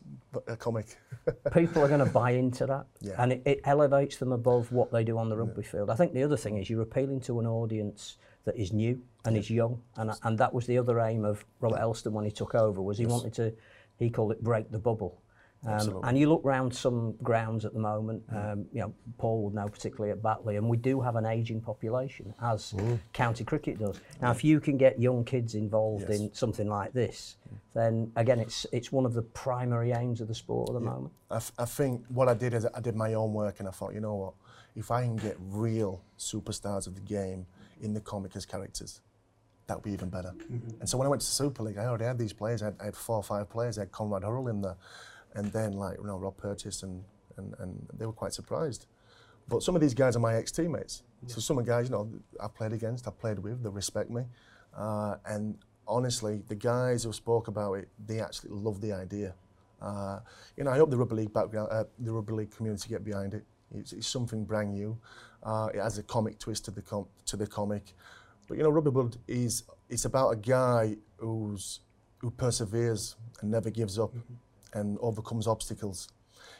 [0.48, 0.96] uh, comic.
[1.52, 3.14] People are going to buy into that, yeah.
[3.18, 5.68] and it, it, elevates them above what they do on the rugby yeah.
[5.68, 5.90] field.
[5.90, 9.36] I think the other thing is you're appealing to an audience that is new and
[9.36, 12.54] is young, and and that was the other aim of Robert Elston when he took
[12.54, 13.12] over was he yes.
[13.12, 13.52] wanted to,
[13.98, 15.20] he called it break the bubble,
[15.66, 19.54] Um, and you look round some grounds at the moment, um, you know, Paul would
[19.54, 22.74] know particularly at Batley, and we do have an ageing population, as
[23.12, 24.00] county cricket does.
[24.20, 26.20] Now, if you can get young kids involved Yes.
[26.20, 27.36] in something like this,
[27.74, 31.12] then again, it's it's one of the primary aims of the sport at the moment.
[31.30, 33.72] I, f- I think what I did is I did my own work and I
[33.72, 34.34] thought, you know what,
[34.76, 37.46] if I can get real superstars of the game
[37.80, 39.00] in the comic as characters,
[39.66, 40.34] that would be even better.
[40.80, 42.60] And so when I went to Super League, I already had these players.
[42.62, 43.78] I had, I had four or five players.
[43.78, 44.76] I had Conrad Hurrell in there,
[45.34, 47.04] and then like you know Rob Purchase, and,
[47.36, 48.86] and and they were quite surprised.
[49.48, 51.02] But some of these guys are my ex-teammates.
[51.26, 54.10] So some of the guys, you know, I've played against, I've played with, they respect
[54.10, 54.24] me.
[54.76, 59.34] Uh, and honestly, the guys who spoke about it, they actually love the idea.
[59.80, 60.20] Uh,
[60.56, 63.34] you know, I hope the rugby league background, uh, the rugby league community get behind
[63.34, 63.44] it.
[63.74, 64.98] It's, it's something brand new.
[65.42, 67.92] Uh, it has a comic twist to the com- to the comic,
[68.48, 71.80] but you know, Rugby Blood is it's about a guy who's
[72.18, 74.14] who perseveres and never gives up
[74.74, 76.08] and overcomes obstacles.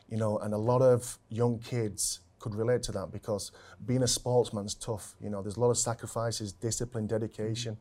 [0.09, 3.53] You know, and a lot of young kids could relate to that because
[3.87, 5.15] being a sportsman's tough.
[5.21, 7.77] You know, there's a lot of sacrifices, discipline, dedication.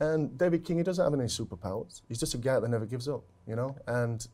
[0.00, 2.02] And David King, he doesn't have any superpowers.
[2.08, 3.76] He's just a guy that never gives up, you know?
[3.88, 4.24] And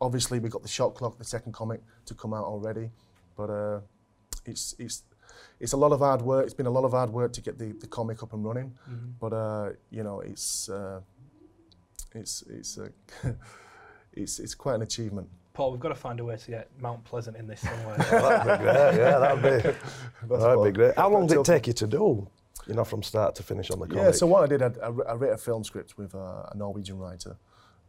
[0.00, 2.90] obviously we got the shot clock, the second comic to come out already.
[3.36, 3.80] But uh,
[4.46, 5.02] it's, it's,
[5.60, 6.44] it's a lot of hard work.
[6.44, 8.72] It's been a lot of hard work to get the, the comic up and running,
[9.20, 11.00] but uh, you know, it's uh,
[12.14, 12.88] it's it's uh,
[14.18, 15.28] it's it's quite an achievement.
[15.54, 17.96] Paul, we've got to find a way to get Mount Pleasant in this somewhere.
[18.10, 18.74] That'd be great.
[18.96, 20.96] Yeah, that'd be that'd be great.
[20.96, 22.28] How long did it take you to do?
[22.66, 24.04] You know, from start to finish on the comic.
[24.04, 26.52] Yeah, so what I did, I, I, I wrote a film script with uh, a
[26.54, 27.36] Norwegian writer.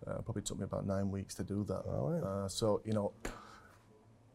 [0.08, 1.84] Uh, probably took me about nine weeks to do that.
[1.86, 2.28] Oh, yeah.
[2.28, 3.12] uh, so you know,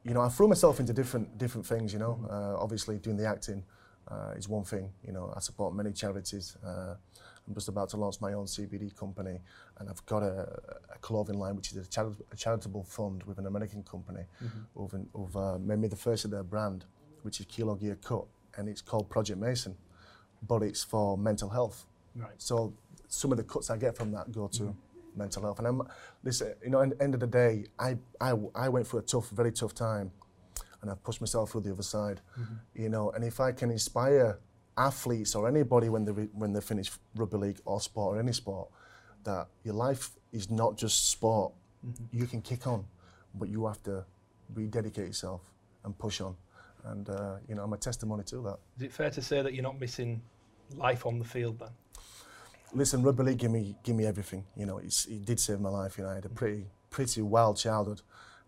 [0.04, 1.92] you know, I threw myself into different different things.
[1.92, 3.64] You know, uh, obviously doing the acting
[4.08, 4.90] uh, is one thing.
[5.04, 6.56] You know, I support many charities.
[7.46, 9.40] I'm just about to launch my own CBD company,
[9.78, 10.60] and I've got a,
[10.94, 14.24] a clothing line which is a, chari- a charitable fund with an American company
[14.74, 16.86] who've, who've uh, made me the first of their brand,
[17.22, 18.24] which is Kilo Gear Cut,
[18.56, 19.76] and it's called Project Mason,
[20.46, 21.86] but it's for mental health.
[22.16, 22.30] right.
[22.38, 22.72] So
[23.08, 24.74] some of the cuts I get from that go to
[25.14, 25.58] mental health.
[25.58, 25.82] And I'm,
[26.22, 29.00] this, uh, you know, at the end of the day, I, I, I went through
[29.00, 30.10] a tough, very tough time,
[30.82, 32.20] and I've pushed myself through the other side.
[32.74, 34.38] You know, and if I can inspire
[34.76, 38.68] athletes or anybody when they when they finish rugby league or sport or any sport,
[39.24, 41.52] that your life is not just sport.
[42.12, 42.84] You can kick on,
[43.34, 44.04] but you have to
[44.54, 45.42] rededicate yourself
[45.84, 46.36] and push on.
[46.84, 48.58] And uh, you know, I'm a testimony to that.
[48.76, 50.20] Is it fair to say that you're not missing
[50.76, 51.70] life on the field then?
[52.72, 54.44] Listen, rugby league give me give me everything.
[54.56, 55.96] You know, it's, it did save my life.
[55.96, 58.02] You know, I had a pretty pretty wild childhood,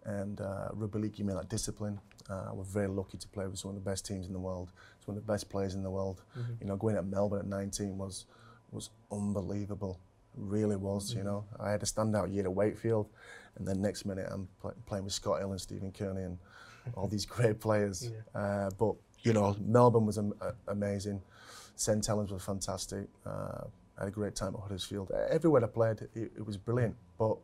[0.04, 2.00] and uh, rugby league gave me that discipline.
[2.28, 4.38] Uh, I was very lucky to play with some of the best teams in the
[4.38, 4.72] world.
[5.06, 6.22] One of the best players in the world.
[6.60, 8.26] You know, going at Melbourne at 19 was
[8.70, 9.98] was unbelievable.
[10.36, 11.14] Really was.
[11.14, 13.08] You know, I had a standout year at Wakefield,
[13.56, 16.38] and then next minute I'm pl- playing with Scott Hill and Stephen Kearney and
[16.94, 18.10] all these great players.
[18.34, 21.22] Uh, but you know, Melbourne was am- uh, amazing.
[21.76, 23.06] St Helens was fantastic.
[23.24, 23.64] Uh,
[23.98, 25.10] I had a great time at Huddersfield.
[25.30, 26.96] Everywhere I played, it, it was brilliant.
[27.18, 27.38] But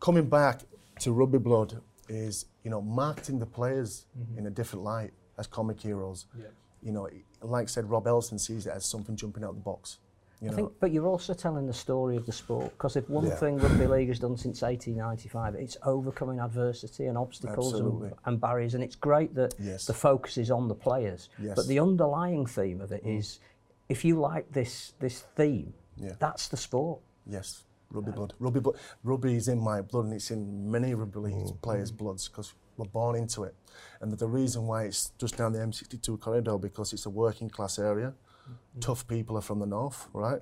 [0.00, 0.62] coming back
[1.00, 4.06] to Rugby Blood is, you know, marketing the players
[4.36, 6.26] in a different light as comic heroes.
[6.36, 6.46] Yeah.
[6.82, 7.08] You know,
[7.42, 9.98] like I said, Rob Elstone sees it as something jumping out of the box.
[10.40, 13.08] You I know, think, but you're also telling the story of the sport because if
[13.08, 13.36] one Yeah.
[13.36, 18.74] thing rugby league has done since 1895, it's overcoming adversity and obstacles and, and barriers,
[18.74, 19.86] and it's great that Yes.
[19.86, 21.30] the focus is on the players.
[21.38, 21.56] Yes.
[21.56, 23.18] But the underlying theme of it mm.
[23.18, 23.40] is,
[23.88, 26.12] if you like this this theme, Yeah.
[26.18, 27.00] that's the sport.
[27.26, 28.34] Yes, rugby blood.
[28.38, 28.76] Rugby blood.
[29.04, 31.62] Rugby is in my blood, and it's in many rugby league mm.
[31.62, 31.96] players' mm.
[31.96, 33.54] bloods because we're born into it.
[34.00, 37.78] And the reason why it's just down the M62 corridor because it's a working class
[37.78, 38.14] area.
[38.14, 38.80] Mm-hmm.
[38.80, 40.40] Tough people are from the north, right?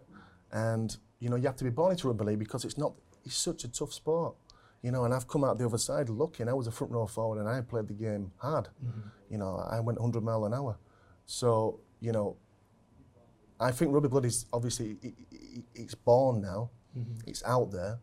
[0.52, 2.94] And you know you have to be born into rugby league because it's not.
[3.24, 4.34] It's such a tough sport.
[4.82, 6.46] You know, and I've come out the other side looking.
[6.46, 8.68] I was a front row forward, and I played the game hard.
[8.84, 9.00] Mm-hmm.
[9.30, 10.76] You know, I went 100 mile an hour.
[11.24, 12.36] So you know,
[13.58, 17.14] I think Rugby Blood is obviously i i it's born now, mm-hmm.
[17.26, 17.98] it's out there,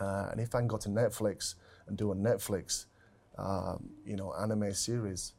[0.00, 1.54] uh, and if I can go to Netflix
[1.86, 2.86] and do a Netflix,
[3.38, 5.34] um, you know, anime series,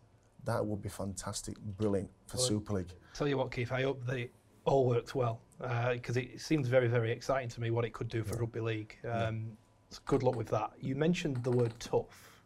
[0.45, 2.93] that would be fantastic, brilliant for Super League.
[3.13, 4.31] Tell you what, Keith, I hope that it
[4.65, 8.23] all worked well because it seems very, very exciting to me what it could do
[8.23, 8.97] for rugby league.
[9.09, 9.57] Um,
[9.89, 10.71] so good luck with that.
[10.79, 12.41] You mentioned the word tough.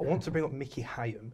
[0.00, 1.32] I want to bring up Mickey Higham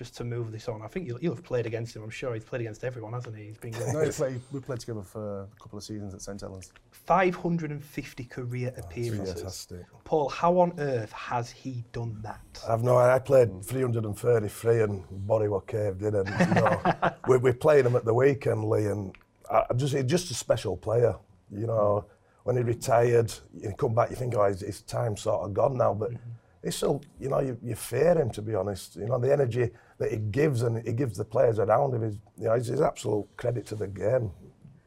[0.00, 0.80] just to move this on.
[0.80, 2.02] I think you'll, you'll have played against him.
[2.02, 3.48] I'm sure he's played against everyone, hasn't he?
[3.48, 6.40] He's been No, we played, we played together for a couple of seasons at St
[6.40, 6.72] Helens.
[6.90, 9.34] 550 career appearances.
[9.34, 9.84] Fantastic.
[10.04, 12.40] Paul, how on earth has he done that?
[12.66, 12.96] I've no.
[12.96, 16.80] I played 333 and body was caved in, and you know,
[17.28, 19.14] we, we're playing him at the weekend, Lee, and
[19.50, 21.14] I just he's just a special player.
[21.54, 22.06] You know,
[22.44, 25.76] when he retired, you come back, you think, oh, his, his time's sort of gone
[25.76, 26.12] now, but.
[26.12, 26.30] Mm-hmm.
[26.62, 28.96] It's still, you know, you, you fear him to be honest.
[28.96, 32.18] You know, the energy that he gives and he gives the players around him is,
[32.36, 34.30] you know, is, is absolute credit to the game.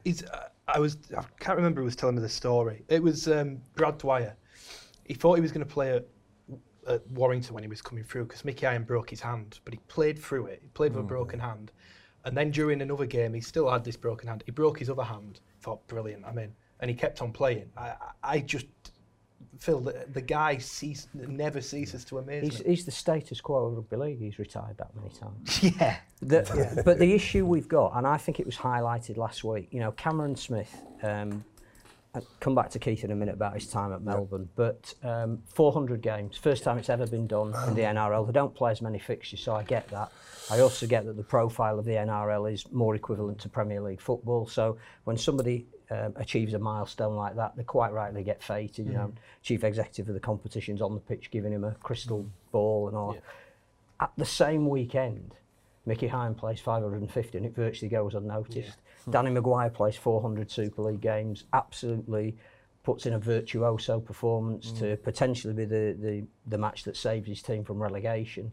[0.04, 2.84] He's, uh, I was, I can't remember who was telling me the story.
[2.88, 4.36] It was um, Brad Dwyer.
[5.04, 6.06] He thought he was going to play at,
[6.86, 9.80] at Warrington when he was coming through because Mickey Iron broke his hand, but he
[9.88, 10.60] played through it.
[10.62, 11.72] He played with a broken hand.
[12.24, 14.42] And then during another game, he still had this broken hand.
[14.46, 15.40] He broke his other hand.
[15.60, 16.54] Thought, brilliant, I'm in.
[16.80, 17.70] And he kept on playing.
[17.76, 18.66] I I just
[19.58, 22.70] feel that the guy cease, never ceases to amaze He's, me.
[22.70, 24.18] he's the status quo of rugby league.
[24.18, 25.62] He's retired that many times.
[25.80, 25.96] Yeah.
[26.20, 29.80] The, But the issue we've got, and I think it was highlighted last week, you
[29.80, 31.44] know, Cameron Smith, um,
[32.14, 35.42] I'll come back to Keith in a minute about his time at Melbourne, but um,
[35.46, 38.26] 400 games, first time it's ever been done in the NRL.
[38.26, 40.12] They don't play as many fixtures, so I get that.
[40.50, 44.00] I also get that the profile of the NRL is more equivalent to Premier League
[44.00, 44.46] football.
[44.46, 48.86] So when somebody um, achieves a milestone like that, they quite rightly get feted.
[48.86, 49.14] You know, mm.
[49.42, 52.28] chief executive of the competition's on the pitch giving him a crystal mm.
[52.52, 53.16] ball and all.
[54.00, 55.34] At the same weekend,
[55.86, 58.78] Mickey Higham plays 550 and it virtually goes unnoticed.
[59.04, 59.10] Hmm.
[59.10, 62.36] Danny McGuire plays 400 Super League games, absolutely
[62.82, 65.02] puts in a virtuoso performance to mm.
[65.02, 68.52] potentially be the, the, the match that saves his team from relegation.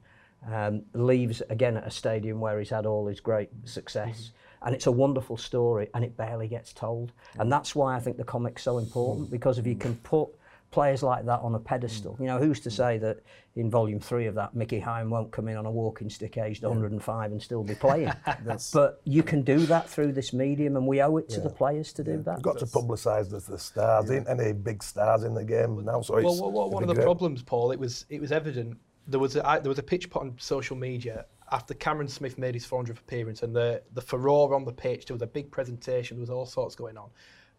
[0.49, 4.17] um, leaves again at a stadium where he's had all his great success.
[4.17, 4.38] Mm-hmm.
[4.63, 7.12] And it's a wonderful story, and it barely gets told.
[7.39, 7.50] And mm.
[7.50, 9.32] that's why I think the comic's so important mm.
[9.32, 10.30] because if you can put
[10.69, 12.21] players like that on a pedestal, mm.
[12.21, 13.19] you know, who's to say that
[13.56, 16.63] in volume three of that, Mickey Higham won't come in on a walking stick aged
[16.63, 18.12] 105 and still be playing?
[18.74, 21.91] but you can do that through this medium, and we owe it to the players
[21.93, 22.38] to do that.
[22.38, 24.10] You've got to publicise the, the stars.
[24.12, 26.89] Ain't any big stars in the game now, so it's, Well, well, well, one of
[26.89, 27.04] the great.
[27.04, 28.78] problems, Paul, it was it was evident.
[29.08, 32.37] There was a, I, there was a pitch put on social media after Cameron Smith
[32.37, 35.05] made his 400th appearance, and the the furore on the pitch.
[35.05, 36.17] There was a big presentation.
[36.17, 37.09] There was all sorts going on,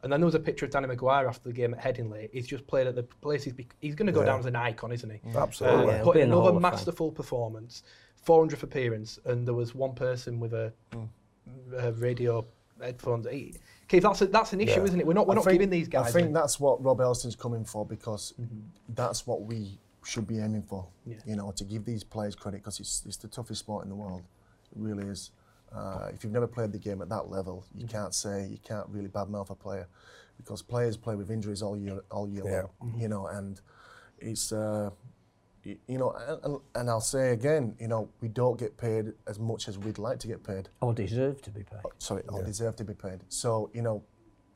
[0.02, 2.28] and then there was a picture of Danny McGuire after the game at Headingley.
[2.32, 3.44] He's just played at the place.
[3.44, 4.26] He's, bec- he's going to go Yeah.
[4.26, 5.20] down as an icon, isn't he?
[5.36, 5.84] Absolutely.
[5.84, 6.72] Uh, Yeah, he'll put in in the Hall another of Fame.
[6.72, 7.82] masterful performance,
[8.26, 10.72] 400th appearance, and there was one person with a,
[11.76, 12.44] a radio
[12.80, 13.26] headphones.
[13.30, 13.54] He-
[13.88, 14.84] Keith, that's a, that's an issue, Yeah.
[14.84, 15.06] isn't it?
[15.06, 16.06] We're not we're I not think- giving these guys.
[16.08, 18.32] I think a- that's what Rob Elstone's coming for because
[18.88, 20.86] that's what we should be aiming for.
[21.06, 21.16] Yeah.
[21.26, 23.96] You know, to give these players credit because it's, it's the toughest sport in the
[23.96, 24.22] world.
[24.72, 25.30] It really is.
[25.74, 28.86] Uh, if you've never played the game at that level, you can't say you can't
[28.88, 29.86] really badmouth a player
[30.36, 32.62] because players play with injuries all year all year Yeah.
[32.80, 33.00] long.
[33.00, 33.60] You know, and
[34.18, 34.52] it's.
[34.52, 34.90] Uh,
[35.64, 36.10] you know,
[36.42, 39.96] and, and I'll say again, you know, we don't get paid as much as we'd
[39.96, 41.78] like to get paid Or deserve to be paid.
[41.98, 43.20] sorry, or deserve to be paid.
[43.28, 44.02] So, you know,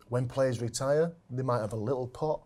[0.08, 2.40] when players retire, they might have a little pot,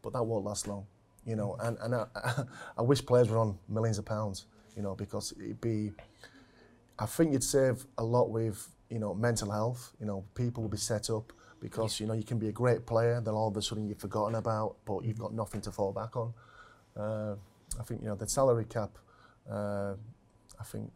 [0.00, 0.86] but that won't last long.
[1.26, 2.06] You know, and, and I,
[2.78, 5.92] I wish players were on millions of pounds, you know, because it'd be,
[6.98, 9.92] I think you'd save a lot with, you know, mental health.
[10.00, 12.84] You know, people will be set up because, you know, you can be a great
[12.86, 15.92] player, then all of a sudden you've forgotten about, but you've got nothing to fall
[15.92, 16.34] back on.
[16.96, 17.34] Uh,
[17.80, 18.98] I think, you know, the salary cap,
[19.50, 19.94] uh,
[20.60, 20.92] I think,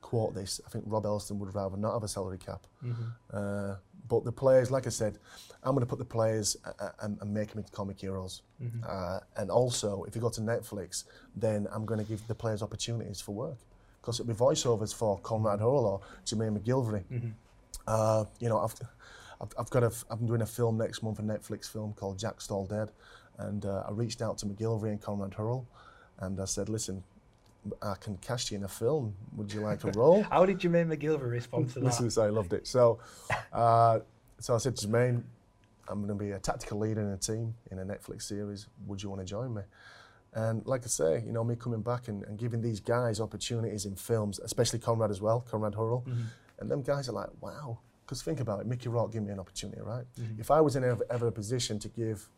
[0.00, 2.66] quote this, I think Rob Elstone would rather not have a salary cap.
[3.32, 3.74] Uh,
[4.10, 5.18] but the players, like I said,
[5.62, 8.42] I'm going to put the players uh, and, and make them into comic heroes.
[8.86, 12.60] Uh, and also, if you go to Netflix, then I'm going to give the players
[12.62, 13.58] opportunities for work.
[14.00, 17.04] Because it'll be voiceovers for Conrad Hurrell or Jermaine McGillvary.
[17.86, 18.74] Uh, you know, I've,
[19.40, 22.40] I've, I've got a, I'm doing a film next month, a Netflix film called Jack
[22.40, 22.90] Stall Dead.
[23.38, 25.66] And uh, I reached out to McGillvary and Conrad Hurrell
[26.18, 27.02] and I said, listen,
[27.82, 29.14] I can cast you in a film.
[29.36, 30.22] Would you like a role?
[30.30, 31.84] How did Jermaine McGillvary respond to that?
[31.84, 32.66] Listen, so I loved it.
[32.66, 32.98] So,
[33.52, 34.00] uh,
[34.38, 35.22] so I said to Jermaine,
[35.88, 38.66] I'm going to be a tactical leader in a team in a Netflix series.
[38.86, 39.62] Would you want to join me?
[40.32, 43.84] And like I say, you know, me coming back and, and giving these guys opportunities
[43.84, 46.04] in films, especially Conrad as well, Conrad Hurrell,
[46.60, 47.78] and them guys are like, wow.
[48.06, 50.04] Because think about it, Mickey Rourke gave me an opportunity, right?
[50.38, 52.28] If I was in ever, ever a position to give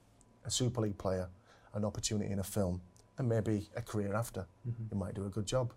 [0.44, 1.28] a Super League player
[1.74, 2.80] an opportunity in a film
[3.18, 4.84] and maybe a career after, mm-hmm.
[4.90, 5.72] you might do a good job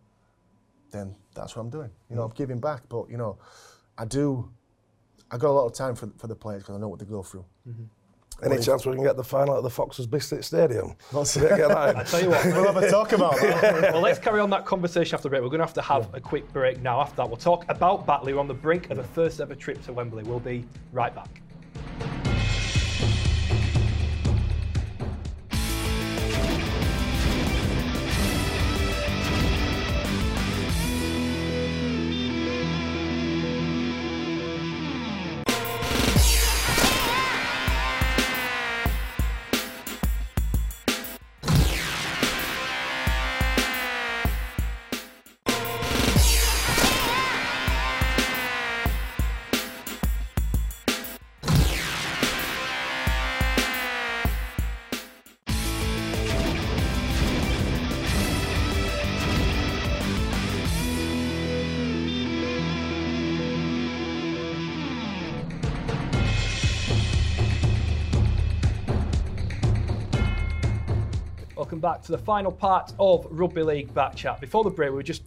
[0.95, 1.89] then that's what I'm doing.
[2.09, 2.31] You know, mm-hmm.
[2.31, 3.37] I'm giving back, but you know,
[3.97, 4.49] I do.
[5.31, 7.05] I got a lot of time for for the players because I know what they
[7.05, 7.45] go through.
[7.67, 7.83] Mm-hmm.
[8.43, 10.93] Any chance we can get the final at the Foxes Biscuit Stadium?
[11.13, 12.05] Let's- Get that I in.
[12.05, 12.45] tell you what.
[12.45, 13.81] We'll have a talk about that.
[13.93, 15.41] well, let's carry on that conversation after the break.
[15.41, 16.99] We're going to have to have a quick break now.
[16.99, 18.33] After that, we'll talk about Batley.
[18.33, 20.23] We're on the brink of the first ever trip to Wembley.
[20.23, 21.29] We'll be right back.
[71.76, 74.39] Welcome back to the final part of Rugby League Back Chat.
[74.39, 75.23] Before the break, we were just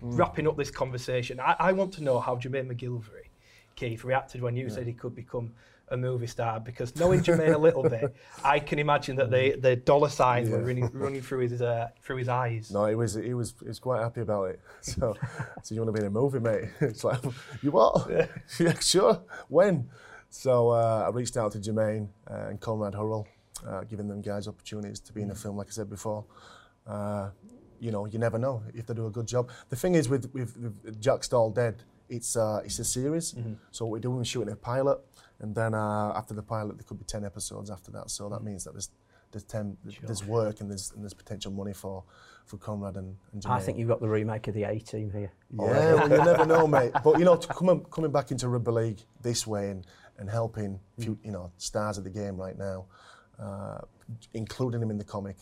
[0.00, 1.38] wrapping up this conversation.
[1.38, 3.28] I, I want to know how Jermaine McGillvary,
[3.76, 5.52] Keith, reacted when you said he could become
[5.88, 9.76] a movie star because knowing Jermaine a little bit, I can imagine that the, the
[9.76, 12.70] dollar signs were running, running through his uh, through his eyes.
[12.70, 14.60] No, he was he was he was quite happy about it.
[14.80, 15.14] So,
[15.62, 16.70] so you want to be in a movie, mate?
[16.80, 17.20] It's like
[17.60, 18.08] you what?
[18.58, 19.20] Yeah, sure.
[19.48, 19.90] When?
[20.30, 23.28] So uh, I reached out to Jermaine uh, and Conrad Hurrell,
[23.66, 26.24] uh, giving them guys opportunities to be in a film, like I said before.
[26.86, 27.30] Uh,
[27.78, 29.50] you know, you never know if they do a good job.
[29.68, 33.34] The thing is with with, with Jack Stall Dead, it's uh, it's a series.
[33.70, 34.98] So what we're doing is shooting a pilot,
[35.40, 38.10] and then uh, after the pilot, there could be ten episodes after that.
[38.10, 38.90] So that means that there's
[39.32, 42.04] there's ten there's work and there's and there's potential money for
[42.46, 43.50] for Conrad and, and Jermaine.
[43.50, 45.32] I think you've got the remake of the A team here.
[45.52, 46.92] Yeah, well, you never know, mate.
[47.04, 49.86] But you know, to come coming back into rugby league this way and,
[50.18, 52.86] and helping, few, you know, stars of the game right now,
[53.40, 53.78] uh,
[54.34, 55.36] including him in the comic,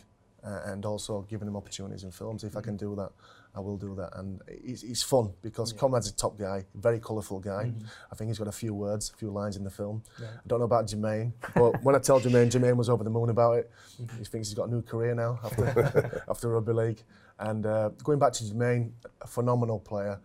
[0.44, 2.44] uh, and also giving him opportunities in films.
[2.44, 3.10] If I can do that,
[3.54, 4.10] I will do that.
[4.14, 7.72] And it's, it's fun because Conrad's a top guy, very colourful guy.
[8.12, 10.02] I think he's got a few words, a few lines in the film.
[10.20, 13.30] I don't know about Jermaine, but when I tell Jermaine, Jermaine was over the moon
[13.30, 13.70] about it.
[14.18, 17.02] He thinks he's got a new career now after, after rugby league.
[17.40, 20.20] And uh, going back to Jermaine, a phenomenal player.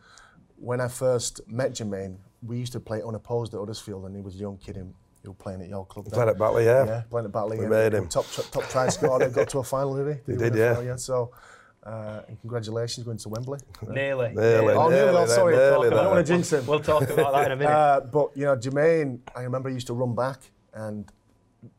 [0.58, 4.36] When I first met Jermaine, we used to play unopposed at Huddersfield, and he was
[4.36, 4.94] a young kid in,
[5.24, 6.06] who were playing at your club.
[6.06, 6.14] then.
[6.14, 6.86] Played at Batley, yeah.
[6.86, 7.58] Yeah, playing at Batley.
[7.58, 8.08] We made him.
[8.08, 9.30] Top, top, top try scorer.
[9.30, 10.34] got to a final, did he?
[10.34, 10.76] He did, yeah.
[10.76, 11.32] final, So,
[11.84, 13.60] uh, and congratulations going to Wembley.
[13.88, 14.34] Nearly.
[14.34, 16.66] Nearly, Oh, nearly, well, sorry, nearly I don't want to jinx him.
[16.66, 17.72] We'll talk about that in a minute.
[17.74, 20.40] Uh, but you know, Jermaine, I remember he used to run back,
[20.74, 21.10] and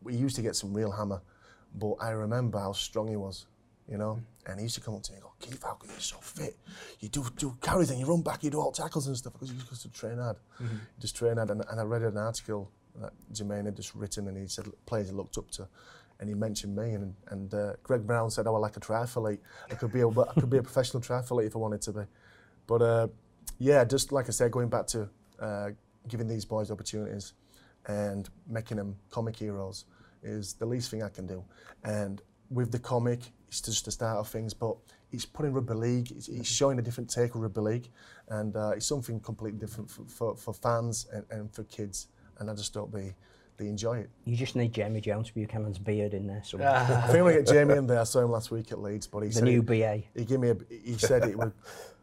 [0.02, 1.20] we used to get some real hammer.
[1.74, 3.46] But I remember how strong he was,
[3.88, 4.20] you know.
[4.46, 6.18] And he used to come up to me and go, "Keith, how come you're so
[6.18, 6.56] fit?
[7.00, 9.50] You do do carries and you run back, you do all tackles and stuff because
[9.50, 10.36] you used to train hard,
[11.00, 12.70] just train hard." And, and I read an article
[13.00, 15.68] that Jermaine had just written, and he said players he looked up to.
[16.20, 19.40] And he mentioned me, and, and uh, Greg Brown said, "Oh, I like a triathlete.
[19.70, 22.02] I could be a, I could be a professional triathlete if I wanted to be."
[22.66, 23.08] But uh,
[23.58, 25.08] yeah, just like I said, going back to
[25.40, 25.70] uh,
[26.08, 27.32] giving these boys opportunities
[27.86, 29.84] and making them comic heroes
[30.22, 31.44] is the least thing I can do.
[31.82, 34.76] And with the comic, it's just the start of things, but
[35.12, 37.88] it's putting rugby league, it's, showing a different take of rugby league,
[38.28, 42.08] and uh, it's something completely different for, for, for fans and, and for kids.
[42.38, 43.14] And I just hope they,
[43.56, 44.10] they enjoy it.
[44.24, 46.70] You just need Jamie Jones Buchanan's beard in there somewhere.
[47.04, 48.00] I think we get Jamie in there.
[48.00, 50.02] I saw him last week at Leeds, but he the said new it- BA.
[50.18, 51.52] he gave me a, he said it would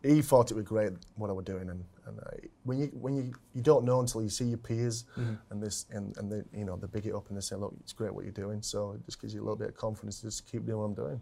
[0.03, 2.23] he thought it was great what I was doing and, and uh,
[2.63, 5.05] when you when you you don't know until you see your peers
[5.51, 7.71] and this and, and they you know they big it up and they say look
[7.81, 10.19] it's great what you're doing so it just gives you a little bit of confidence
[10.21, 11.21] to just keep doing what I'm doing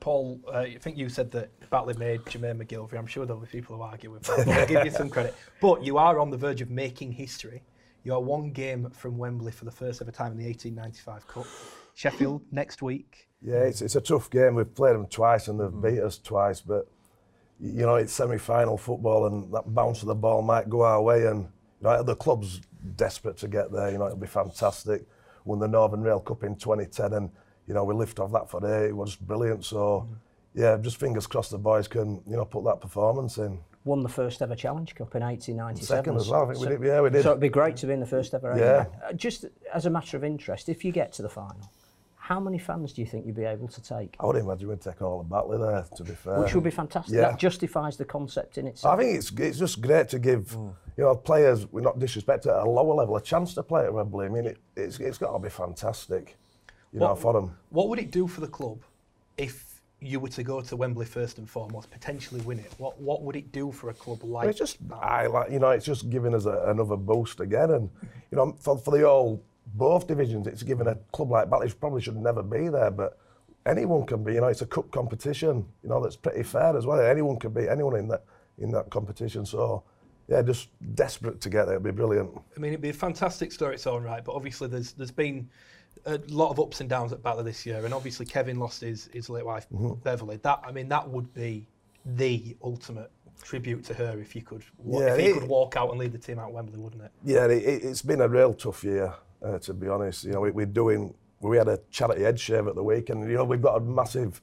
[0.00, 2.98] Paul, uh, I think you said that Batley made Jermaine McGillvary.
[2.98, 4.46] I'm sure there'll be people who argue with that.
[4.46, 5.32] But I'll give you some credit.
[5.60, 7.62] But you are on the verge of making history.
[8.04, 11.46] You are one game from Wembley for the first ever time in the 1895 Cup.
[11.94, 13.28] Sheffield next week.
[13.42, 14.54] Yeah, it's, it's a tough game.
[14.54, 15.82] We've played them twice and they've mm.
[15.82, 16.88] beat us twice, but
[17.60, 21.26] you know, it's semi-final football and that bounce of the ball might go our way
[21.26, 21.42] and
[21.80, 22.60] you know, the club's
[22.96, 23.90] desperate to get there.
[23.90, 25.06] You know, it'll be fantastic.
[25.44, 27.30] Won the Northern Rail Cup in 2010 and,
[27.66, 28.86] you know, we lift off that for day.
[28.86, 29.64] It was brilliant.
[29.64, 30.16] So, mm.
[30.54, 34.08] yeah, just fingers crossed the boys can, you know, put that performance in won the
[34.08, 36.04] first ever Challenge Cup in 1897.
[36.04, 37.22] Second as well, I think so, we did, yeah, we did.
[37.22, 38.54] So it'd be great to be in the first ever.
[38.56, 38.86] Yeah.
[39.08, 41.70] Uh, just as a matter of interest, if you get to the final,
[42.16, 44.14] how many fans do you think you'd be able to take?
[44.20, 46.38] I would imagine we'd take all of Batley there, to be fair.
[46.40, 47.14] Which would be fantastic.
[47.14, 47.22] Yeah.
[47.22, 48.94] That justifies the concept in itself.
[48.94, 50.68] I think it's, it's just great to give hmm.
[50.96, 53.92] you know, players, we're not disrespected, at a lower level, a chance to play at
[53.92, 54.26] Wembley.
[54.26, 56.36] I mean, it, it's, it's got to be fantastic
[56.92, 57.56] you what, know, for them.
[57.70, 58.82] What would it do for the club
[59.36, 59.71] if
[60.02, 62.72] you were to go to Wembley first and foremost, potentially win it?
[62.78, 64.96] What What would it do for a club like It's just that?
[64.96, 67.90] I like you know it's just giving us a, another boost again, and
[68.30, 69.42] you know for for the all
[69.74, 73.18] both divisions, it's given a club like Batley which probably should never be there, but.
[73.64, 74.48] Anyone can be, you know.
[74.48, 76.02] It's a cup competition, you know.
[76.02, 76.98] That's pretty fair as well.
[76.98, 78.24] Anyone can be anyone in that
[78.58, 79.46] in that competition.
[79.46, 79.84] So,
[80.28, 81.74] yeah, just desperate to get there.
[81.74, 82.30] It'd be brilliant.
[82.56, 85.48] I mean, it'd be a fantastic story its own right, but obviously there's there's been
[86.06, 89.08] a lot of ups and downs at Batley this year, and obviously Kevin lost his
[89.12, 89.94] his late wife Mm-hmm.
[90.02, 90.36] Beverly.
[90.42, 91.66] That I mean, that would be
[92.04, 93.10] the ultimate
[93.42, 96.12] tribute to her if you could Yeah, if he it- could walk out and lead
[96.12, 97.10] the team out at Wembley, wouldn't it?
[97.24, 100.24] Yeah, it, it's been a real tough year, uh, to be honest.
[100.24, 103.28] You know, we, we're doing, we had a charity head shave at the weekend.
[103.28, 104.40] You know, we've got a massive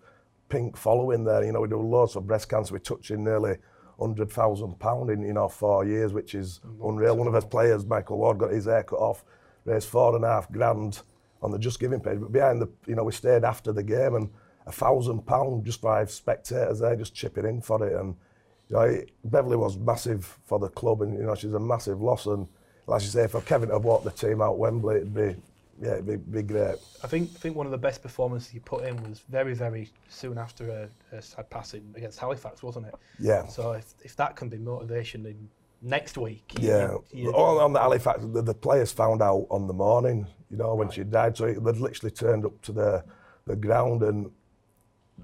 [0.50, 1.44] pink following there.
[1.44, 2.74] You know, we do loads for breast cancer.
[2.74, 3.58] We're touching nearly
[4.00, 7.18] hundred thousand pound in you know four years, which is unreal.
[7.18, 9.24] One of our players, Michael Ward, got his hair cut off,
[9.66, 11.02] raised four and a half grand
[11.42, 12.20] on the Just Giving page.
[12.20, 14.30] But behind the, you know, we stayed after the game and
[14.66, 18.00] a thousand pound just by spectators there just chipping in for it.
[18.00, 18.16] And
[18.70, 22.02] you know, it, Beverly was massive for the club, and you know, she's a massive
[22.02, 22.26] loss.
[22.26, 22.48] And
[22.88, 25.36] like you say, for Kevin to walk the team out Wembley, it'd be
[25.82, 26.76] yeah, it'd be, be great.
[27.04, 29.90] I think I think one of the best performances you put in was very very
[30.10, 32.96] soon after a, a sad passing against Halifax, wasn't it?
[33.18, 33.48] Yeah.
[33.48, 35.50] So if if that can be motivation in
[35.82, 39.74] next week, Yeah, you- all on the Halifax, the, the players found out on the
[39.74, 41.38] morning, you know, when she died.
[41.38, 43.04] So it, they'd literally turned up to the
[43.46, 44.30] the ground, and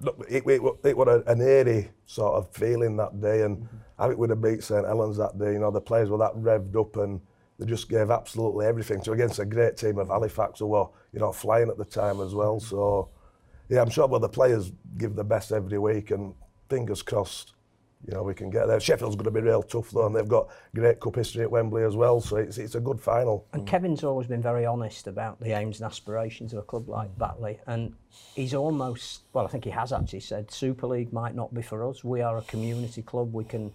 [0.00, 3.42] look, it, it, it was an eerie sort of feeling that day.
[3.42, 5.52] And I think we'd have beat St Helens that day.
[5.52, 7.20] You know, the players were that revved up, and
[7.58, 11.20] they just gave absolutely everything to against a great team of Halifax who were, you
[11.20, 12.56] know, flying at the time as well.
[12.56, 12.68] Mm-hmm.
[12.68, 13.08] So,
[13.68, 16.34] yeah, I'm sure well, the players give the best every week, and
[16.68, 17.54] fingers crossed
[18.06, 18.78] you know, we can get there.
[18.78, 21.82] Sheffield's going to be real tough though, and they've got great cup history at Wembley
[21.82, 23.46] as well, so it's, it's a good final.
[23.52, 23.66] And mm.
[23.66, 27.18] Kevin's always been very honest about the aims and aspirations of a club like mm.
[27.18, 27.94] Batley, and
[28.34, 31.88] he's almost, well, I think he has actually said, Super League might not be for
[31.88, 32.04] us.
[32.04, 33.32] We are a community club.
[33.32, 33.72] We can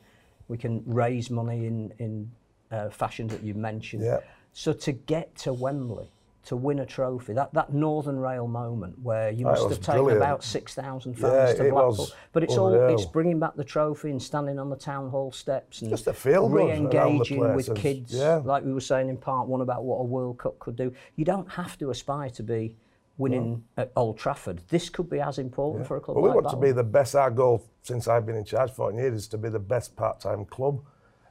[0.47, 2.31] we can raise money in in
[2.71, 4.03] uh, fashion that you mentioned.
[4.03, 4.19] Yeah.
[4.53, 6.11] So to get to Wembley
[6.43, 10.17] to win a trophy, that, that Northern Rail moment where you must have taken brilliant.
[10.17, 11.89] about 6,000 fans Yeah, to it Blackpool.
[11.89, 15.31] was But it's all it's bringing back the trophy and standing on the town hall
[15.31, 18.37] steps and Just a feel re-engaging with kids, yeah.
[18.43, 20.91] like we were saying in part one about what a World Cup could do.
[21.15, 22.75] You don't have to aspire to be
[23.17, 24.61] winning at Old Trafford.
[24.69, 26.83] This could be as important for a club Well, we like want to be the
[26.83, 27.15] best.
[27.15, 29.95] Our goal since I've been in charge for 14 years is to be the best
[29.95, 30.81] part-time club.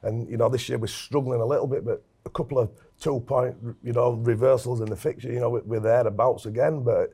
[0.03, 2.71] And you know, this year we're struggling a little bit, but a couple of
[3.01, 5.31] two-point, you know, reversals in the fixture.
[5.31, 6.83] You know, we're, we're thereabouts again.
[6.83, 7.13] But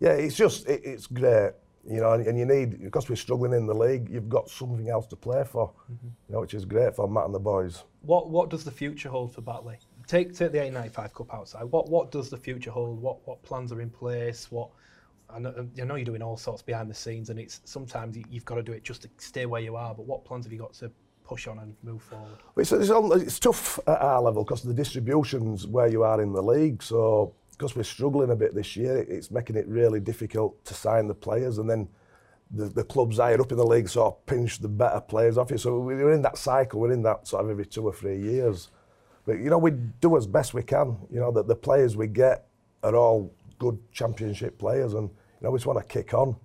[0.00, 1.52] yeah, it's just it, it's great.
[1.88, 4.08] You know, and, and you need because we're struggling in the league.
[4.10, 5.68] You've got something else to play for.
[5.68, 6.08] Mm-hmm.
[6.28, 7.84] You know, which is great for Matt and the boys.
[8.02, 9.78] What what does the future hold for Batley?
[10.06, 11.64] Take take the A95 Cup outside.
[11.64, 13.00] What what does the future hold?
[13.00, 14.50] What what plans are in place?
[14.50, 14.70] What
[15.30, 18.24] I know, I know you're doing all sorts behind the scenes, and it's sometimes you-
[18.30, 19.94] you've got to do it just to stay where you are.
[19.94, 20.90] But what plans have you got to
[21.28, 22.38] push on and move forward.
[22.56, 26.32] It's, it's, it's tough at our level because of the distributions where you are in
[26.32, 26.82] the league.
[26.82, 31.06] So because we're struggling a bit this year, it's making it really difficult to sign
[31.06, 31.88] the players and then
[32.50, 35.50] the, the clubs higher up in the league sort of pinch the better players off
[35.50, 35.58] you.
[35.58, 38.70] So we're in that cycle, we're in that sort of every two or three years.
[39.26, 40.96] But, you know, we do as best we can.
[41.10, 42.46] You know, that the players we get
[42.82, 46.36] are all good championship players and, you know, we just want to kick on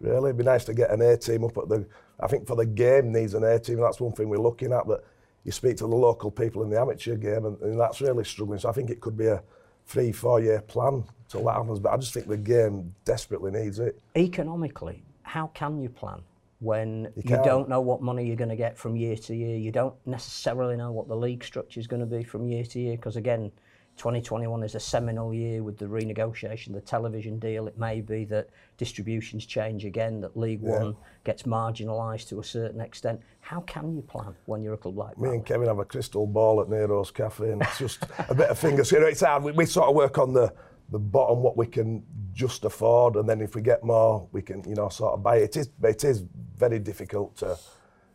[0.00, 0.30] really.
[0.30, 1.86] It'd be nice to get an A team up at the.
[2.18, 3.80] I think for the game needs an A team.
[3.80, 4.86] That's one thing we're looking at.
[4.86, 5.04] But
[5.44, 8.58] you speak to the local people in the amateur game, and, and that's really struggling.
[8.58, 9.42] So I think it could be a
[9.86, 11.78] three, four year plan till that happens.
[11.78, 14.00] But I just think the game desperately needs it.
[14.16, 16.22] Economically, how can you plan?
[16.60, 19.56] when you, you don't know what money you're going to get from year to year.
[19.56, 22.80] You don't necessarily know what the league structure is going to be from year to
[22.80, 23.52] year because, again,
[23.96, 27.66] 2021 is a seminal year with the renegotiation, the television deal.
[27.66, 30.82] It may be that distributions change again, that League yeah.
[30.82, 33.20] One gets marginalised to a certain extent.
[33.40, 35.36] How can you plan when you're a club like Me Bally?
[35.36, 38.58] and Kevin have a crystal ball at Nero's Cafe and it's just a bit of
[38.58, 38.92] fingers.
[38.92, 39.42] You know, it's hard.
[39.42, 40.52] We, we sort of work on the,
[40.90, 42.02] the bottom, what we can
[42.34, 45.36] just afford, and then if we get more, we can, you know, sort of buy
[45.36, 45.56] it.
[45.56, 46.24] It is, it is
[46.58, 47.58] very difficult to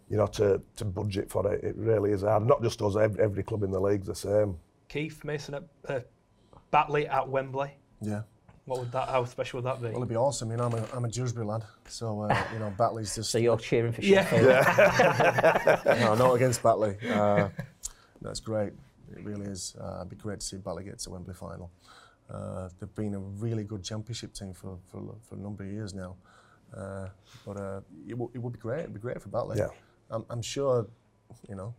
[0.09, 1.63] you know, to, to budget for it.
[1.63, 2.45] It really is hard.
[2.45, 4.57] Not just us, every, every club in the league's the same.
[4.91, 5.99] Keith Mason at uh,
[6.69, 7.71] Batley at Wembley.
[8.01, 8.23] Yeah.
[8.65, 9.07] What would that?
[9.07, 9.87] How special would that be?
[9.87, 10.51] Well, it'd be awesome.
[10.51, 13.37] You know, I'm a, I'm a Dewsbury lad, so uh, you know, Batley's just So
[13.37, 14.43] you're cheering for Sheffield.
[14.45, 14.63] Yeah.
[15.63, 15.99] Sheffield.
[16.01, 16.97] no, not against Batley.
[17.09, 17.49] Uh,
[18.21, 18.73] that's great.
[19.15, 19.75] It really is.
[19.81, 21.71] Uh, it'd be great to see Batley get to Wembley final.
[22.29, 25.93] Uh, they've been a really good championship team for, for, for a number of years
[25.93, 26.15] now.
[26.75, 27.07] Uh,
[27.45, 28.81] but uh, it, w- it would be great.
[28.81, 29.57] It'd be great for Batley.
[29.57, 29.67] Yeah.
[30.09, 30.87] I'm, I'm sure,
[31.49, 31.73] you know,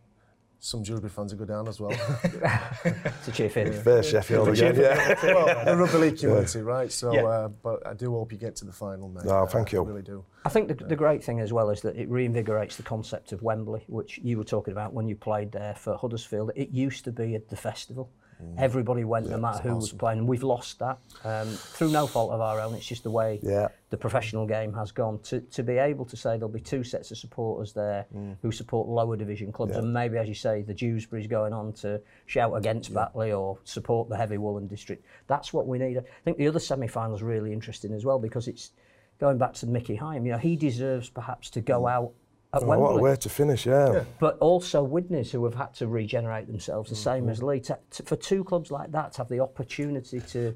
[0.63, 1.89] some Dewsbury fans will go down as well.
[3.25, 3.73] to Sheffield.
[3.73, 3.81] Yeah.
[3.81, 5.13] Fair Sheffield again, yeah.
[5.23, 6.63] well, the rugby league community, yeah.
[6.63, 6.89] right?
[6.89, 7.25] So, yeah.
[7.25, 9.25] uh, but I do hope you get to the final, mate.
[9.25, 9.83] No, thank uh, you.
[9.83, 10.23] I really do.
[10.45, 10.87] I think the, yeah.
[10.87, 14.37] the great thing as well is that it reinvigorates the concept of Wembley, which you
[14.37, 16.51] were talking about when you played there for Huddersfield.
[16.55, 18.09] It used to be at the festival.
[18.41, 18.55] Mm.
[18.57, 20.19] Everybody went, no matter who was playing.
[20.19, 22.73] And we've lost that um, through no fault of our own.
[22.75, 23.69] It's just the way Yeah.
[23.89, 25.19] the professional game has gone.
[25.23, 28.37] To, to be able to say there'll be two sets of supporters there mm.
[28.41, 32.01] who support lower division clubs, and maybe, as you say, the Dewsbury's going on to
[32.25, 35.05] shout against Batley or support the Heavy Woolen district.
[35.27, 35.97] That's what we need.
[35.97, 38.71] I think the other semi-final is really interesting as well because it's
[39.19, 40.25] going back to Mickey Higham.
[40.25, 41.91] You know, he deserves perhaps to go mm.
[41.91, 42.11] out
[42.53, 44.03] at Oh, what a way to finish, yeah.
[44.19, 47.47] but also Widnes who have had to regenerate themselves the same as mm-hmm.
[47.47, 47.59] Leigh.
[47.61, 50.55] To, to- for two clubs like that to have the opportunity to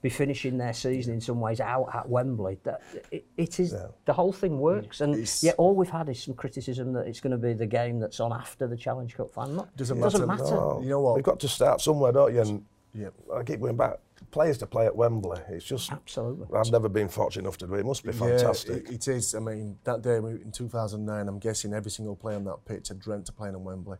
[0.00, 3.74] be finishing their season in some ways out at Wembley, that it, it is
[4.04, 5.00] the whole thing works.
[5.00, 7.66] And It's- yet all we've had is some criticism that it's going to be the
[7.66, 9.66] game that's on after the Challenge Cup final.
[9.76, 10.42] Doesn't doesn't matter.
[10.44, 10.56] matter.
[10.60, 11.16] Oh, You know what?
[11.16, 12.40] You've got to start somewhere, don't you?
[12.42, 12.64] And
[12.94, 13.08] Yeah.
[13.34, 13.98] I keep going back.
[14.34, 15.40] Players to play at Wembley.
[15.48, 15.92] It's just.
[15.92, 16.48] Absolutely.
[16.58, 17.80] I've never been fortunate enough to do it.
[17.80, 18.82] It must be fantastic.
[18.88, 19.32] Yeah, it, it is.
[19.32, 22.98] I mean, that day in 2009, I'm guessing every single player on that pitch had
[22.98, 23.96] dreamt of playing on Wembley.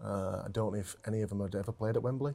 [0.00, 2.34] Uh, I don't know if any of them had ever played at Wembley,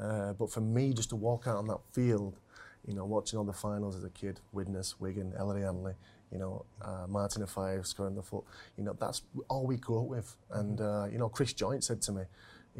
[0.00, 2.38] uh, but for me, just to walk out on that field,
[2.86, 5.96] you know, watching all the finals as a kid, Widnes, Wigan, Ellery Hanley,
[6.32, 8.44] you know, uh, Martin Offiah scoring the foot,
[8.78, 9.20] you know, that's
[9.50, 10.34] all we grew up with.
[10.50, 12.22] And, uh, you know, Chris Joynt said to me,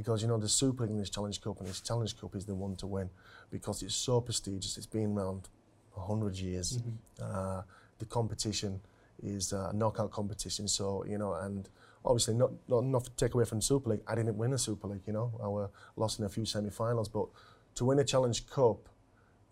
[0.04, 2.44] goes, you know, the Super League and this Challenge Cup, and this Challenge Cup is
[2.44, 3.08] the one to win
[3.50, 4.76] because it's so prestigious.
[4.76, 5.48] It's been around
[5.94, 6.78] 100 years.
[7.22, 7.62] Uh,
[7.98, 8.80] the competition
[9.22, 11.68] is a knockout competition, so, you know, and
[12.04, 14.02] obviously not, not enough to take away from Super League.
[14.06, 17.08] I didn't win a Super League, you know, I were lost in a few semi-finals,
[17.08, 17.28] but
[17.76, 18.88] to win a Challenge Cup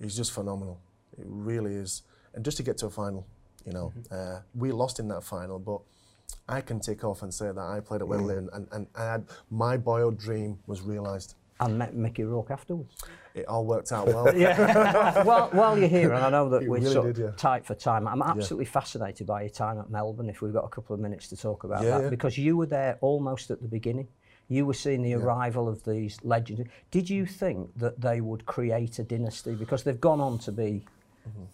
[0.00, 0.78] is just phenomenal.
[1.18, 2.02] It really is.
[2.34, 3.26] And just to get to a final,
[3.64, 5.80] you know, uh, we lost in that final, but
[6.48, 8.10] I can take off and say that I played at mm.
[8.10, 11.36] Wembley and, and, and, and my boyhood dream was realised.
[11.60, 12.96] And met Mickey Rourke afterwards.
[13.34, 14.36] It all worked out well.
[14.36, 15.22] yeah.
[15.24, 17.30] well, while you're here, and I know that it we're really sort did, yeah.
[17.36, 18.72] tight for time, I'm absolutely yeah.
[18.72, 21.64] fascinated by your time at Melbourne, if we've got a couple of minutes to talk
[21.64, 24.08] about yeah, that, because you were there almost at the beginning.
[24.48, 26.68] You were seeing the arrival of these legends.
[26.90, 29.54] Did you think that they would create a dynasty?
[29.54, 30.84] Because they've gone on to be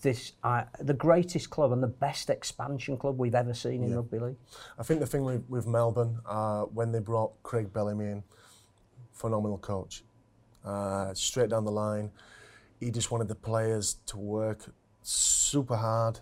[0.03, 4.19] this uh, the greatest club and the best expansion club we've ever seen in rugby
[4.19, 4.37] league?
[4.79, 8.23] I think the thing with, with Melbourne, uh, when they brought Craig Bellamy in,
[9.13, 10.03] phenomenal coach.
[10.65, 12.11] Uh, straight down the line,
[12.81, 16.21] he just wanted the players to work super hard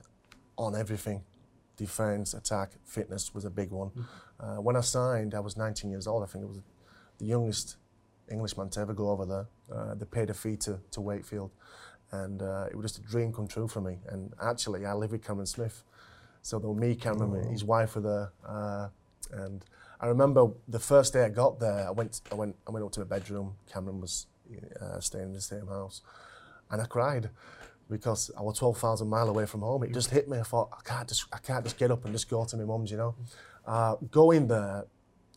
[0.57, 1.24] on everything.
[1.76, 3.90] Defense, attack, fitness was a big one.
[4.40, 6.22] Uh, when I signed, I was 19 years old.
[6.22, 6.61] I think it was
[7.18, 7.76] the youngest
[8.30, 9.46] Englishman to ever go over there.
[9.72, 11.51] Uh, they paid a fee to, to Wakefield,
[12.13, 13.99] and uh, it was just a dream come true for me.
[14.09, 15.85] And actually, I live with Cameron Smith.
[16.43, 18.89] So there were me, Cameron, his wife were there, uh,
[19.33, 19.65] and
[20.01, 21.87] I remember the first day I got there.
[21.87, 23.55] I went, I went, I went up to my bedroom.
[23.71, 24.27] Cameron was
[24.81, 26.01] uh, staying in the same house,
[26.71, 27.31] and I cried
[27.91, 29.83] because I was 12,000 mile away from home.
[29.83, 30.39] It just hit me.
[30.39, 32.65] I thought I can't just, I can't just get up and just go to my
[32.65, 32.91] mum's.
[32.91, 33.15] You know,
[33.67, 34.85] uh, going there,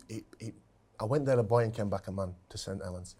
[0.07, 0.53] it, it,
[0.99, 3.15] I went there a boy and came back a man to St Helens.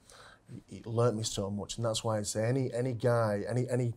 [0.69, 3.93] It, learnt me so much, and that's why I say any any guy, any any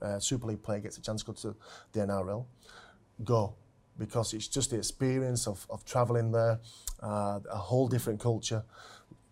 [0.00, 1.56] uh, Super League player gets a chance to go to
[1.92, 2.46] the NRL,
[3.22, 3.54] go
[3.98, 6.58] because it's just the experience of, of travelling there,
[7.02, 8.64] uh, a whole different culture,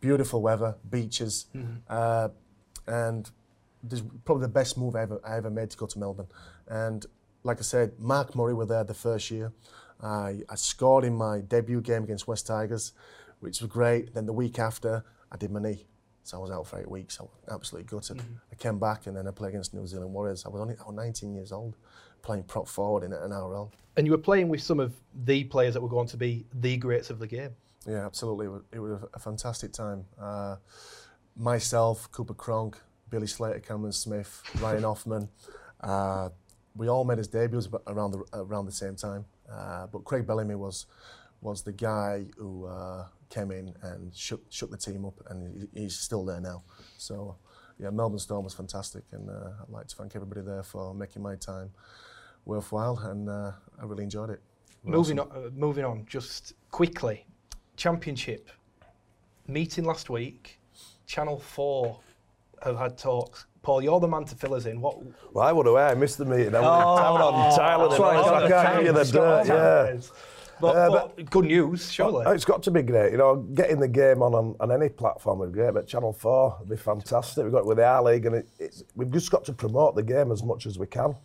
[0.00, 1.46] beautiful weather, beaches,
[1.88, 2.28] uh,
[2.86, 3.30] and
[3.82, 6.28] this is probably the best move I ever, I ever made to go to Melbourne.
[6.68, 7.04] And
[7.42, 9.52] like I said, Mark Murray were there the first year.
[10.00, 12.92] I, I scored in my debut game against West Tigers,
[13.40, 14.14] which was great.
[14.14, 15.86] Then the week after, I did my knee.
[16.24, 17.18] So I was out for eight weeks.
[17.20, 18.22] I was absolutely gutted.
[18.50, 20.44] I came back and then I played against New Zealand Warriors.
[20.46, 21.76] I was only I was 19 years old,
[22.22, 23.70] playing prop forward in an NRL.
[23.96, 24.94] And you were playing with some of
[25.24, 27.50] the players that were going to be the greats of the game.
[27.86, 28.46] Yeah, absolutely.
[28.46, 30.04] It was, it was a fantastic time.
[30.20, 30.56] Uh,
[31.36, 32.78] myself, Cooper Cronk,
[33.10, 35.28] Billy Slater, Cameron Smith, Ryan Hoffman.
[35.82, 36.28] Uh,
[36.76, 39.24] we all made his debuts around the around the same time.
[39.50, 40.86] Uh, but Craig Bellamy was
[41.40, 45.96] was the guy who uh, came in and shook shook the team up, and he's
[45.98, 46.62] still there now.
[46.98, 47.36] So.
[47.78, 51.20] Yeah, Melbourne Storm was fantastic, and uh, I'd like to thank everybody there for making
[51.22, 51.70] my time
[52.44, 54.40] worthwhile, and uh, I really enjoyed it.
[54.84, 57.26] Moving on, uh, moving on, just quickly,
[57.76, 58.50] Championship
[59.48, 60.60] meeting last week.
[61.06, 61.98] Channel Four
[62.62, 63.46] have had talks.
[63.62, 64.80] Paul, you're the man to fill us in.
[64.80, 64.98] What?
[65.32, 65.74] Well, I would have.
[65.74, 66.54] I missed the meeting.
[66.54, 67.26] I was Oh.
[67.26, 67.88] on Thailand.
[67.90, 69.46] That's why I on can't give you the dirt.
[69.46, 70.00] Yeah.
[70.62, 72.24] But, uh, but, good news, surely.
[72.24, 73.10] Oh, it's got to be great.
[73.10, 76.12] You know, getting the game on on, on any platform would be great, but Channel
[76.12, 77.42] 4 would be fantastic.
[77.42, 80.04] We've got it with the R-League, and it, it's, we've just got to promote the
[80.04, 81.16] game as much as we can.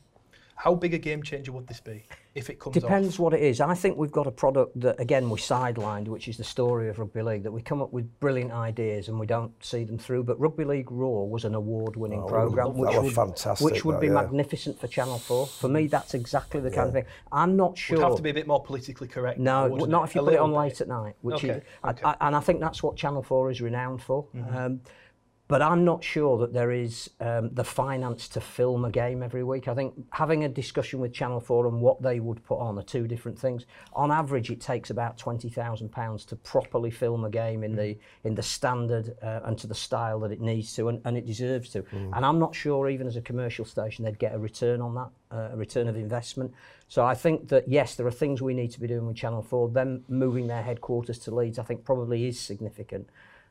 [0.59, 2.03] How big a game changer would this be
[2.33, 2.81] if it comes off?
[2.81, 3.61] Depends what it is.
[3.61, 6.97] I think we've got a product that, again, we sidelined, which is the story of
[6.97, 10.23] Rugby League, that we come up with brilliant ideas and we don't see them through.
[10.23, 13.97] But Rugby League Raw was an award-winning Oh, programme, which was would, fantastic, which would
[13.97, 14.13] that, be yeah.
[14.13, 15.45] magnificent for Channel 4.
[15.45, 17.05] For me, that's exactly the kind of thing.
[17.31, 17.97] I'm not sure...
[17.99, 19.37] Would have to be a bit more politically correct.
[19.39, 20.57] No, wouldn't not if you A put it on bit.
[20.57, 22.01] late at night, which Okay, is, okay.
[22.01, 22.07] Mm-hmm.
[22.07, 24.25] I, and I think that's what Channel 4 is renowned for.
[24.51, 24.81] Um,
[25.47, 29.45] but I'm not sure that there is um, the finance to film a game every
[29.45, 29.69] week.
[29.69, 32.83] I think having a discussion with Channel 4 and what they would put on are
[32.83, 33.65] two different things.
[33.93, 38.43] On average, it takes about £20,000 to properly film a game in the in the
[38.43, 41.85] standard uh, and to the style that it needs to and, and it deserves to.
[42.13, 45.09] And I'm not sure even as a commercial station they'd get a return on that,
[45.31, 46.53] uh, a return of investment.
[46.89, 49.43] So I think that yes, there are things we need to be doing with Channel
[49.43, 49.69] 4.
[49.69, 53.07] Them moving their headquarters to Leeds, I think probably is significant.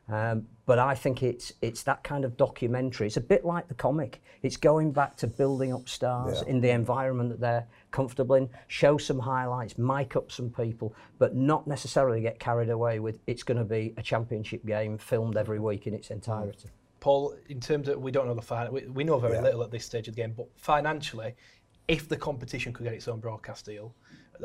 [0.09, 3.07] Um, but I think it's it's that kind of documentary.
[3.07, 4.21] It's a bit like the comic.
[4.41, 6.49] It's going back to building up stars Yeah.
[6.51, 8.49] in the environment that they're comfortable in.
[8.67, 13.19] Show some highlights, mic up some people, but not necessarily get carried away with.
[13.27, 16.69] It's going to be a championship game filmed every week in its entirety.
[16.99, 19.41] Paul, in terms of we don't know the final, we, we know very Yeah.
[19.41, 21.35] little at this stage of the game, but financially,
[21.87, 23.93] if the competition could get its own broadcast deal,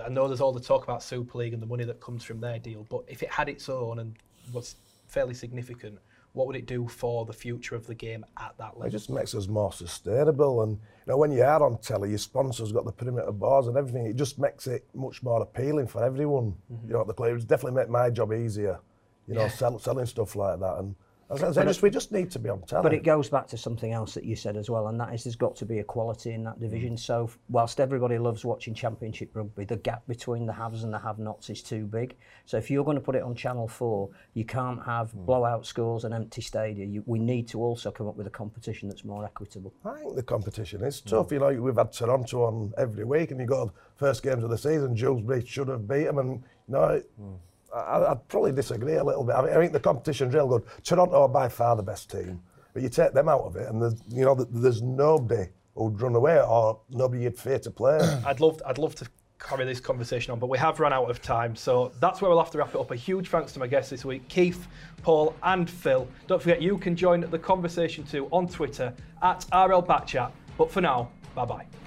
[0.05, 2.41] I know there's all the talk about Super League and the money that comes from
[2.41, 4.17] their deal, but if it had its own and
[4.53, 4.77] was
[5.13, 5.99] fairly significant,
[6.33, 8.85] what would it do for the future of the game at that level?
[8.85, 10.63] It just makes us more sustainable.
[10.63, 13.77] And you know, when you are on telly, your sponsors got the perimeter bars and
[13.77, 14.07] everything.
[14.07, 16.57] It just makes it much more appealing for everyone.
[16.71, 16.93] You mm-hmm.
[16.93, 18.81] know, the it's definitely make my job easier.
[19.29, 20.79] You know, sell, selling stuff like that.
[20.79, 20.97] And
[21.37, 22.83] So but just, we just need to be on telly.
[22.83, 25.25] But it goes back to something else that you said as well, and that is
[25.25, 26.95] there's got to be equality in that division.
[26.95, 26.99] Mm.
[26.99, 31.51] So whilst everybody loves watching Championship rugby, the gap between the haves and the have-nots
[31.51, 32.17] is too big.
[32.45, 35.25] So if you're going to put it on Channel 4, you can't have mm.
[35.27, 36.85] blowout scores and empty stadia.
[36.85, 39.73] You, we need to also come up with a competition that's more equitable.
[39.85, 41.07] I think the competition is mm.
[41.07, 41.29] tough.
[41.29, 41.33] Mm.
[41.33, 44.59] You know, we've had Toronto on every week, and you got first games of the
[44.59, 46.31] season, Julesbury should have beat them, and
[46.69, 47.39] you know, mm.
[47.75, 49.35] I, I'd probably disagree a little bit.
[49.35, 50.65] I, mean, I think the competition's real good.
[50.85, 52.41] Toronto are by far the best team,
[52.73, 56.15] but you take them out of it, and there's, you know, there's nobody who'd run
[56.15, 57.99] away or nobody you'd fear to play.
[58.27, 59.09] I'd love I'd love to
[59.39, 61.57] carry this conversation on, but we have run out of time.
[61.57, 62.91] So that's where we'll have to wrap it up.
[62.91, 64.69] A huge thanks to my guests this week, Keith,
[65.03, 66.07] Paul, and Phil.
[66.27, 68.93] Don't forget, you can join the conversation too on Twitter
[69.23, 70.31] at RL Backchat.
[70.57, 71.82] But for now, bye bye.